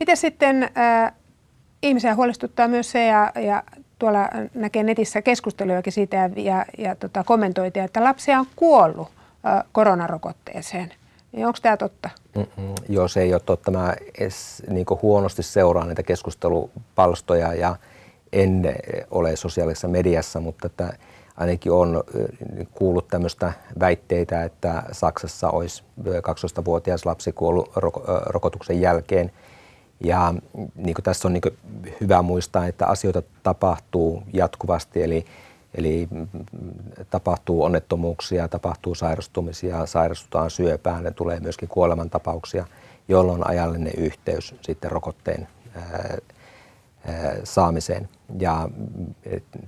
Miten 0.00 0.16
sitten 0.16 0.62
äh, 0.62 1.12
ihmisiä 1.88 2.14
huolestuttaa 2.14 2.68
myös 2.68 2.90
se, 2.90 3.06
ja, 3.06 3.32
ja 3.40 3.62
tuolla 3.98 4.28
näkee 4.54 4.82
netissä 4.82 5.22
keskustelujakin 5.22 5.92
siitä 5.92 6.16
ja, 6.16 6.30
ja, 6.36 6.64
ja 6.78 6.94
tota, 6.94 7.24
kommentoitia, 7.24 7.84
että 7.84 8.04
lapsia 8.04 8.38
on 8.38 8.46
kuollut 8.56 9.08
äh, 9.46 9.64
koronarokotteeseen. 9.72 10.92
Niin 11.32 11.46
onko 11.46 11.58
tämä 11.62 11.76
totta? 11.76 12.10
Mm-mm. 12.36 12.74
Joo, 12.88 13.08
se 13.08 13.22
ei 13.22 13.32
ole 13.34 13.42
totta. 13.46 13.70
Mä 13.70 13.94
edes, 14.18 14.62
niin 14.70 14.86
huonosti 15.02 15.42
seuraan 15.42 15.86
näitä 15.86 16.02
keskustelupalstoja 16.02 17.54
ja 17.54 17.76
en 18.32 18.74
ole 19.10 19.36
sosiaalisessa 19.36 19.88
mediassa, 19.88 20.40
mutta 20.40 20.66
että 20.66 20.92
ainakin 21.36 21.72
on 21.72 22.04
kuullut 22.72 23.08
tämmöistä 23.08 23.52
väitteitä, 23.80 24.44
että 24.44 24.82
Saksassa 24.92 25.50
olisi 25.50 25.82
12-vuotias 26.02 27.06
lapsi 27.06 27.32
kuollut 27.32 27.72
roko- 27.76 28.04
rokotuksen 28.26 28.80
jälkeen. 28.80 29.32
Ja 30.00 30.34
niin 30.74 30.94
kuin 30.94 31.04
tässä 31.04 31.28
on 31.28 31.32
niin 31.32 31.58
hyvä 32.00 32.22
muistaa, 32.22 32.66
että 32.66 32.86
asioita 32.86 33.22
tapahtuu 33.42 34.22
jatkuvasti, 34.32 35.02
eli, 35.02 35.24
eli 35.74 36.08
tapahtuu 37.10 37.62
onnettomuuksia, 37.62 38.48
tapahtuu 38.48 38.94
sairastumisia, 38.94 39.86
sairastutaan 39.86 40.50
syöpään, 40.50 41.04
ne 41.04 41.10
tulee 41.10 41.40
myöskin 41.40 41.68
kuolemantapauksia, 41.68 42.66
jolloin 43.08 43.48
ajallinen 43.48 43.92
yhteys 43.96 44.54
sitten 44.60 44.90
rokotteen 44.90 45.48
saamiseen. 47.44 48.08
Ja 48.38 48.68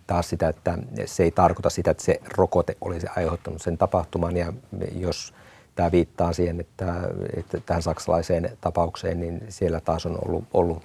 taas 0.07 0.29
sitä, 0.29 0.49
että 0.49 0.79
se 1.05 1.23
ei 1.23 1.31
tarkoita 1.31 1.71
sitä, 1.71 1.91
että 1.91 2.05
se 2.05 2.21
rokote 2.37 2.77
olisi 2.81 3.07
aiheuttanut 3.17 3.63
sen 3.63 3.79
tapahtuman. 3.79 4.37
Ja 4.37 4.53
jos 4.97 5.35
tämä 5.77 5.93
viittaa 5.93 6.33
siihen, 6.33 6.61
että, 6.61 6.95
että 7.37 7.61
tähän 7.67 7.83
saksalaiseen 7.83 8.51
tapaukseen, 8.61 9.21
niin 9.21 9.43
siellä 9.49 9.81
taas 9.81 10.07
on 10.07 10.19
ollut, 10.27 10.45
ollut 10.55 10.83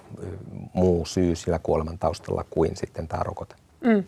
muu 0.73 1.05
syy 1.05 1.35
sillä 1.35 1.59
kuoleman 1.59 1.97
taustalla 1.97 2.45
kuin 2.49 2.75
sitten 2.75 3.07
tämä 3.07 3.23
rokote. 3.23 3.55
Mm. 3.81 4.03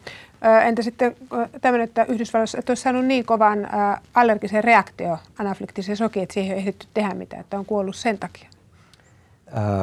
Entä 0.66 0.82
sitten 0.82 1.16
tämmöinen, 1.62 1.88
että 1.88 2.04
Yhdysvalloissa 2.04 2.60
että 2.60 2.72
olisi 2.72 2.84
saanut 2.84 3.06
niin 3.06 3.26
kovan 3.26 3.70
allergisen 4.14 4.64
reaktio 4.64 5.18
anaflyktisen 5.40 5.98
soki, 5.98 6.22
että 6.22 6.34
siihen 6.34 6.54
ei 6.56 6.60
ehditty 6.60 6.88
tehdä 6.94 7.14
mitään, 7.14 7.42
että 7.42 7.60
on 7.60 7.66
kuollut 7.66 7.96
sen 7.96 8.20
takia? 8.20 8.50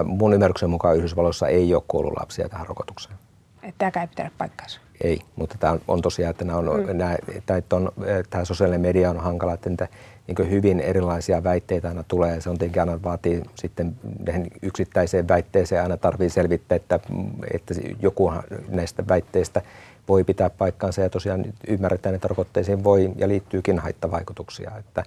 Mun 0.04 0.32
ymmärryksen 0.32 0.70
mukaan 0.70 0.96
Yhdysvalloissa 0.96 1.48
ei 1.48 1.74
ole 1.74 1.82
kuollut 1.88 2.14
lapsia 2.20 2.48
tähän 2.48 2.66
rokotukseen. 2.66 3.14
Että 3.62 3.74
tämäkään 3.78 4.04
ei 4.04 4.08
pitää 4.08 4.30
paikkaansa? 4.38 4.80
Ei, 5.00 5.20
mutta 5.36 5.56
tämä 5.58 5.72
on, 5.72 5.80
on 5.88 6.02
tosiaan, 6.02 6.30
että, 6.30 6.44
nämä 6.44 6.58
on, 6.58 6.64
mm. 6.64 6.96
nämä, 6.96 7.16
että 7.34 7.76
on, 7.76 7.92
tämä 8.30 8.44
sosiaalinen 8.44 8.80
media 8.80 9.10
on 9.10 9.20
hankala, 9.20 9.54
että 9.54 9.70
niitä 9.70 9.88
niin 10.38 10.50
hyvin 10.50 10.80
erilaisia 10.80 11.44
väitteitä 11.44 11.88
aina 11.88 12.04
tulee. 12.08 12.40
Se 12.40 12.50
on 12.50 12.58
tietenkin 12.58 12.82
aina 12.82 13.02
vaatii 13.02 13.42
sitten 13.54 13.96
yksittäiseen 14.62 15.28
väitteeseen 15.28 15.82
aina 15.82 15.96
tarvii 15.96 16.30
selvittää, 16.30 16.76
että, 16.76 17.00
että 17.54 17.74
joku 18.02 18.32
näistä 18.68 19.08
väitteistä 19.08 19.62
voi 20.08 20.24
pitää 20.24 20.50
paikkaansa 20.50 21.00
ja 21.00 21.10
tosiaan 21.10 21.44
ymmärretään, 21.68 22.14
että 22.14 22.28
rokotteisiin 22.28 22.84
voi 22.84 23.12
ja 23.16 23.28
liittyykin 23.28 23.78
haittavaikutuksia. 23.78 24.72
Että, 24.78 25.02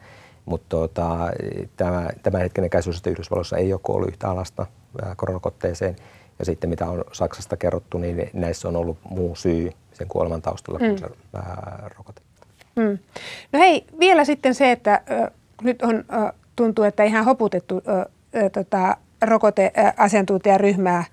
mutta 0.45 0.65
tuota, 0.69 1.17
tämä, 1.77 2.09
tämänhetkinen 2.23 2.69
käsitys, 2.69 2.97
että 2.97 3.09
Yhdysvalloissa 3.09 3.57
ei 3.57 3.73
ole 3.73 3.81
kuollut 3.83 4.09
yhtä 4.09 4.29
alasta 4.29 4.65
koronakotteeseen 5.15 5.95
ja 6.39 6.45
sitten 6.45 6.69
mitä 6.69 6.85
on 6.89 7.03
Saksasta 7.11 7.57
kerrottu, 7.57 7.97
niin 7.97 8.29
näissä 8.33 8.67
on 8.67 8.75
ollut 8.75 8.97
muu 9.09 9.35
syy 9.35 9.71
sen 9.93 10.07
kuoleman 10.07 10.41
taustalla 10.41 10.79
kuin 10.79 10.91
mm. 10.91 10.97
se 10.97 11.07
ää, 11.33 11.89
rokote. 11.97 12.21
Mm. 12.75 12.97
No 13.51 13.59
hei, 13.59 13.85
vielä 13.99 14.25
sitten 14.25 14.55
se, 14.55 14.71
että 14.71 15.01
ö, 15.11 15.31
nyt 15.61 15.81
on, 15.81 15.95
ö, 15.95 16.33
tuntuu, 16.55 16.85
että 16.85 17.03
ihan 17.03 17.25
hoputettu 17.25 17.81
ö, 17.87 18.09
ö, 18.35 18.49
tota, 18.49 18.97
rokoteasiantuntijaryhmää 19.21 21.03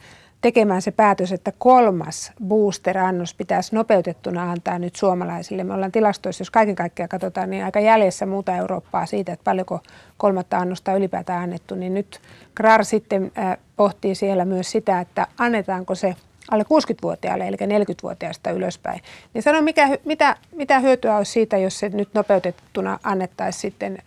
tekemään 0.40 0.82
se 0.82 0.90
päätös, 0.90 1.32
että 1.32 1.52
kolmas 1.58 2.32
booster-annos 2.44 3.34
pitäisi 3.34 3.74
nopeutettuna 3.74 4.50
antaa 4.50 4.78
nyt 4.78 4.96
suomalaisille. 4.96 5.64
Me 5.64 5.74
ollaan 5.74 5.92
tilastoissa, 5.92 6.42
jos 6.42 6.50
kaiken 6.50 6.74
kaikkiaan 6.74 7.08
katsotaan, 7.08 7.50
niin 7.50 7.64
aika 7.64 7.80
jäljessä 7.80 8.26
muuta 8.26 8.56
Eurooppaa 8.56 9.06
siitä, 9.06 9.32
että 9.32 9.44
paljonko 9.44 9.80
kolmatta 10.16 10.58
annosta 10.58 10.94
ylipäätään 10.94 11.42
annettu. 11.42 11.74
Niin 11.74 11.94
nyt 11.94 12.20
KRAR 12.54 12.84
sitten 12.84 13.32
äh, 13.38 13.58
pohtii 13.76 14.14
siellä 14.14 14.44
myös 14.44 14.70
sitä, 14.70 15.00
että 15.00 15.26
annetaanko 15.38 15.94
se 15.94 16.16
alle 16.50 16.62
60-vuotiaille, 16.62 17.48
eli 17.48 17.56
40-vuotiaista 17.56 18.50
ylöspäin. 18.50 19.00
Niin 19.34 19.42
sano, 19.42 19.62
mikä, 19.62 19.88
mitä, 20.04 20.36
mitä 20.52 20.78
hyötyä 20.78 21.16
olisi 21.16 21.32
siitä, 21.32 21.56
jos 21.56 21.78
se 21.78 21.88
nyt 21.88 22.08
nopeutettuna 22.14 22.98
annettaisiin 23.02 23.60
sitten 23.60 23.98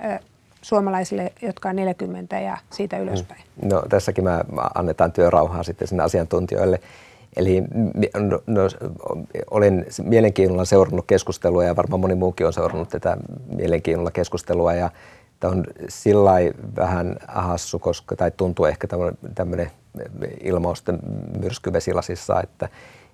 suomalaisille, 0.61 1.33
jotka 1.41 1.69
on 1.69 1.75
40 1.75 2.39
ja 2.39 2.57
siitä 2.69 2.97
ylöspäin? 2.97 3.41
Mm. 3.61 3.69
No 3.69 3.83
tässäkin 3.89 4.23
mä 4.23 4.43
annetaan 4.75 5.11
työrauhaa 5.11 5.63
sitten 5.63 5.87
sinne 5.87 6.03
asiantuntijoille. 6.03 6.79
Eli 7.35 7.63
no, 8.17 8.39
no, 8.47 8.61
olen 9.51 9.85
mielenkiinnolla 10.03 10.65
seurannut 10.65 11.05
keskustelua 11.07 11.63
ja 11.63 11.75
varmaan 11.75 11.99
moni 11.99 12.15
muukin 12.15 12.47
on 12.47 12.53
seurannut 12.53 12.89
tätä 12.89 13.17
mielenkiinnolla 13.55 14.11
keskustelua 14.11 14.73
ja 14.73 14.89
tämä 15.39 15.51
on 15.51 15.65
sillä 15.89 16.31
vähän 16.75 17.17
hassu, 17.27 17.79
koska, 17.79 18.15
tai 18.15 18.31
tuntuu 18.31 18.65
ehkä 18.65 18.87
tämmöinen 19.35 19.71
ilmausten 20.43 20.99
myrsky 21.39 21.73
vesilasissa, 21.73 22.41
että 22.41 22.69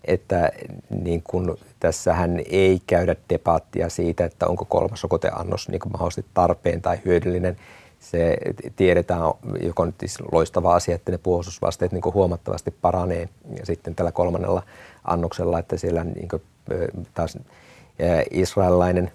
että 0.05 0.51
niin 0.89 1.23
kun, 1.23 1.57
tässähän 1.79 2.41
ei 2.49 2.81
käydä 2.87 3.15
debaattia 3.29 3.89
siitä, 3.89 4.25
että 4.25 4.47
onko 4.47 4.65
kolmas 4.65 5.03
rokoteannos 5.03 5.69
niin 5.69 5.81
mahdollisesti 5.91 6.31
tarpeen 6.33 6.81
tai 6.81 6.99
hyödyllinen. 7.05 7.57
Se 7.99 8.37
tiedetään, 8.75 9.21
joka 9.61 9.83
on 9.83 9.93
siis 9.99 10.17
loistava 10.31 10.75
asia, 10.75 10.95
että 10.95 11.11
ne 11.11 11.17
puolustusvasteet 11.17 11.91
niin 11.91 12.13
huomattavasti 12.13 12.71
paranee 12.71 13.29
ja 13.59 13.65
sitten 13.65 13.95
tällä 13.95 14.11
kolmannella 14.11 14.63
annoksella, 15.03 15.59
että 15.59 15.77
siellä 15.77 16.03
niin 16.03 16.29
taas 17.13 17.37
israelilainen 18.31 19.11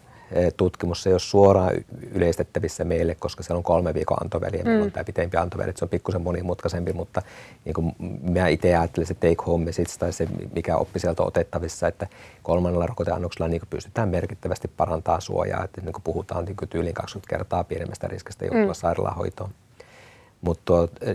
tutkimus 0.57 1.07
ei 1.07 1.13
ole 1.13 1.21
suoraan 1.21 1.75
yleistettävissä 2.13 2.85
meille, 2.85 3.15
koska 3.15 3.43
siellä 3.43 3.59
on 3.59 3.65
kolme 3.65 3.95
viikon 3.95 4.23
antoväliä. 4.23 4.63
Mm. 4.63 4.69
Meillä 4.69 4.85
on 4.85 4.93
tämä 4.93 5.05
pitempi 5.05 5.37
antoväli, 5.37 5.73
se 5.77 5.85
on 5.85 5.89
pikkusen 5.89 6.23
monimutkaisempi, 6.23 6.93
mutta 6.93 7.23
niin 7.65 7.75
kuin 7.75 7.93
mä 8.31 8.49
itse 8.49 8.77
ajattelen 8.77 9.07
se 9.07 9.15
take 9.15 9.45
home 9.47 9.65
message 9.65 9.99
tai 9.99 10.13
se, 10.13 10.29
mikä 10.55 10.77
oppi 10.77 10.99
sieltä 10.99 11.23
on 11.23 11.29
otettavissa, 11.29 11.89
että 11.89 12.07
kolmannella 12.43 12.87
rokoteannoksella 12.87 13.49
niin 13.49 13.63
pystytään 13.71 14.09
merkittävästi 14.09 14.69
parantaa 14.69 15.21
suojaa, 15.21 15.65
että 15.65 15.81
niin 15.81 15.95
puhutaan 16.05 16.45
niin 16.45 16.57
tyyliin 16.71 16.95
20 16.95 17.37
kertaa 17.37 17.65
pienemmästä 17.65 18.09
riskistä 18.09 18.45
joutua 18.45 18.73
mm. 18.73 18.75
sairaalahoitoon. 18.75 19.51
Mutta, 20.41 20.73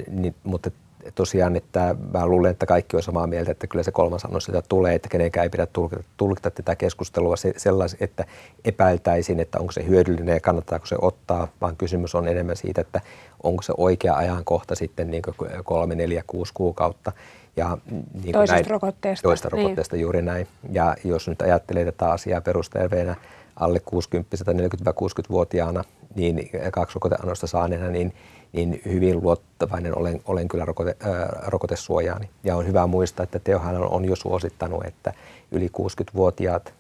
niin, 0.10 0.36
mutta 0.44 0.72
tosiaan, 1.16 1.56
että 1.56 1.96
mä 2.14 2.28
luulen, 2.28 2.52
että 2.52 2.66
kaikki 2.66 2.96
on 2.96 3.04
samaa 3.04 3.28
mieltä, 3.28 3.52
että 3.52 3.68
kyllä 3.68 3.84
se 3.84 3.92
kolmas 3.92 4.26
annos 4.26 4.46
sitä 4.46 4.62
tulee, 4.70 4.96
että 4.96 5.10
kenenkään 5.10 5.44
ei 5.44 5.50
pidä 5.50 5.66
tulkita, 5.66 6.04
tulkita 6.18 6.52
tätä 6.52 6.76
keskustelua 6.76 7.36
sellais, 7.58 7.98
että 8.00 8.26
epäiltäisiin, 8.66 9.40
että 9.40 9.60
onko 9.60 9.72
se 9.72 9.88
hyödyllinen 9.88 10.34
ja 10.34 10.40
kannattaako 10.40 10.86
se 10.86 10.96
ottaa, 11.02 11.48
vaan 11.62 11.76
kysymys 11.76 12.16
on 12.16 12.28
enemmän 12.28 12.56
siitä, 12.56 12.82
että 12.82 13.02
onko 13.44 13.62
se 13.62 13.74
oikea 13.78 14.16
ajankohta 14.16 14.76
sitten 14.76 15.12
niin 15.12 15.24
kolme, 15.64 15.96
neljä, 15.96 16.24
kuusi 16.28 16.54
kuukautta. 16.54 17.12
Ja 17.58 17.78
niin 18.24 18.32
toisesta 18.32 18.56
näin, 18.56 18.68
rokotteesta. 18.68 19.24
Toista 19.24 19.50
niin. 19.52 19.64
rokotteesta 19.64 19.96
juuri 19.96 20.22
näin. 20.22 20.48
Ja 20.72 20.96
jos 21.04 21.28
nyt 21.28 21.42
ajattelee 21.42 21.86
tätä 21.86 22.12
asiaa 22.12 22.42
perusterveenä 22.42 23.16
alle 23.60 23.80
60 23.80 24.38
40-60-vuotiaana, 24.52 25.84
niin 26.16 26.50
kaksi 26.72 26.96
rokoteannosta 26.96 27.48
saaneena, 27.48 27.90
niin 27.90 28.14
niin 28.54 28.82
hyvin 28.86 29.24
luottavainen 29.24 29.98
olen, 29.98 30.22
olen 30.26 30.48
kyllä 30.48 30.66
rokote, 30.66 30.98
ää, 31.00 31.44
rokotesuojaani. 31.48 32.30
Ja 32.44 32.56
on 32.56 32.68
hyvä 32.68 32.88
muistaa, 32.88 33.24
että 33.24 33.40
THL 33.40 33.84
on 33.90 34.06
jo 34.06 34.16
suosittanut, 34.16 34.86
että 34.86 35.14
yli 35.52 35.68
60-vuotiaat 35.68 36.74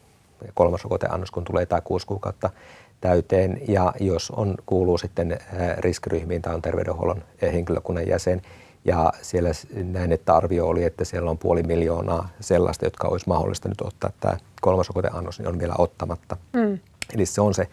kolmas 0.53 0.83
rokoteannos, 0.83 1.31
kun 1.31 1.43
tulee 1.43 1.65
tai 1.65 1.81
kuusi 1.83 2.07
kuukautta 2.07 2.49
täyteen, 3.01 3.61
ja 3.67 3.93
jos 3.99 4.31
on, 4.31 4.55
kuuluu 4.65 4.97
sitten 4.97 5.39
riskiryhmiin 5.77 6.41
tai 6.41 6.55
on 6.55 6.61
terveydenhuollon 6.61 7.23
henkilökunnan 7.41 8.07
jäsen, 8.07 8.41
ja 8.89 9.13
siellä 9.21 9.49
näin, 9.83 10.11
että 10.11 10.35
arvio 10.35 10.67
oli, 10.67 10.83
että 10.83 11.05
siellä 11.05 11.31
on 11.31 11.37
puoli 11.37 11.63
miljoonaa 11.63 12.29
sellaista, 12.39 12.85
jotka 12.85 13.07
olisi 13.07 13.27
mahdollista 13.27 13.69
nyt 13.69 13.81
ottaa 13.81 14.11
tämä 14.19 14.37
kolmas 14.61 14.89
rokoteannos, 14.89 15.39
niin 15.39 15.47
on 15.47 15.59
vielä 15.59 15.73
ottamatta. 15.77 16.37
Mm. 16.53 16.79
Eli 17.13 17.25
se 17.25 17.41
on 17.41 17.53
se 17.53 17.67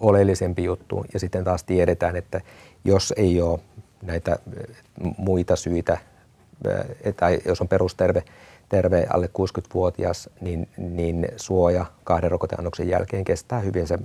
oleellisempi 0.00 0.64
juttu. 0.64 1.04
Ja 1.12 1.20
sitten 1.20 1.44
taas 1.44 1.64
tiedetään, 1.64 2.16
että 2.16 2.40
jos 2.84 3.14
ei 3.16 3.42
ole 3.42 3.60
näitä 4.02 4.38
muita 5.16 5.56
syitä, 5.56 5.98
tai 7.16 7.38
jos 7.46 7.60
on 7.60 7.68
perusterve 7.68 8.22
terve 8.68 9.06
alle 9.10 9.26
60-vuotias, 9.26 10.30
niin, 10.40 10.68
niin 10.76 11.28
suoja 11.36 11.86
kahden 12.04 12.30
rokoteannoksen 12.30 12.88
jälkeen 12.88 13.24
kestää 13.24 13.60
hyvin 13.60 13.86
se 13.86 13.98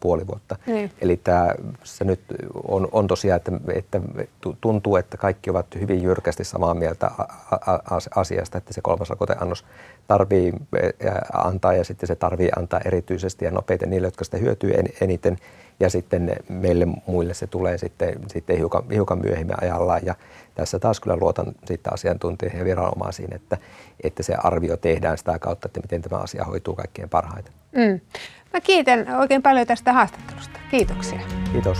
puoli 0.00 0.26
vuotta. 0.26 0.56
Niin. 0.66 0.90
Eli 1.00 1.16
tämä, 1.16 1.54
se 1.84 2.04
nyt 2.04 2.20
on, 2.68 2.88
on 2.92 3.06
tosiaan, 3.06 3.36
että, 3.36 3.52
että 3.74 4.00
tuntuu, 4.60 4.96
että 4.96 5.16
kaikki 5.16 5.50
ovat 5.50 5.66
hyvin 5.80 6.02
jyrkästi 6.02 6.44
samaa 6.44 6.74
mieltä 6.74 7.10
asiasta, 8.14 8.58
että 8.58 8.72
se 8.72 8.80
kolmas 8.80 9.10
rokoteannos 9.10 9.64
tarvii 10.08 10.52
antaa 11.32 11.72
ja 11.72 11.84
sitten 11.84 12.06
se 12.06 12.14
tarvii 12.14 12.48
antaa 12.56 12.80
erityisesti 12.84 13.44
ja 13.44 13.50
nopeiten 13.50 13.90
niille, 13.90 14.06
jotka 14.06 14.24
sitä 14.24 14.36
hyötyy 14.36 14.74
eniten 15.00 15.38
ja 15.80 15.90
sitten 15.90 16.36
meille 16.48 16.86
muille 17.06 17.34
se 17.34 17.46
tulee 17.46 17.78
sitten, 17.78 18.14
sitten 18.26 18.56
hiukan, 18.56 18.90
hiukan 18.90 19.18
myöhemmin 19.18 19.62
ajallaan. 19.62 20.00
Ja 20.04 20.14
tässä 20.54 20.78
taas 20.78 21.00
kyllä 21.00 21.16
luotan 21.16 21.46
sitten 21.64 21.92
asiantuntijoihin 21.92 22.58
ja 22.58 22.64
viranomaisiin, 22.64 23.34
että, 23.34 23.58
että 24.02 24.22
se 24.22 24.34
arvio 24.34 24.76
tehdään 24.76 25.18
sitä 25.18 25.38
kautta, 25.38 25.68
että 25.68 25.80
miten 25.80 26.02
tämä 26.02 26.22
asia 26.22 26.44
hoituu 26.44 26.74
kaikkien 26.74 27.08
parhaiten. 27.08 27.43
Mm. 27.72 28.00
Mä 28.52 28.60
kiitän 28.60 29.16
oikein 29.18 29.42
paljon 29.42 29.66
tästä 29.66 29.92
haastattelusta. 29.92 30.58
Kiitoksia. 30.70 31.20
Kiitos. 31.52 31.78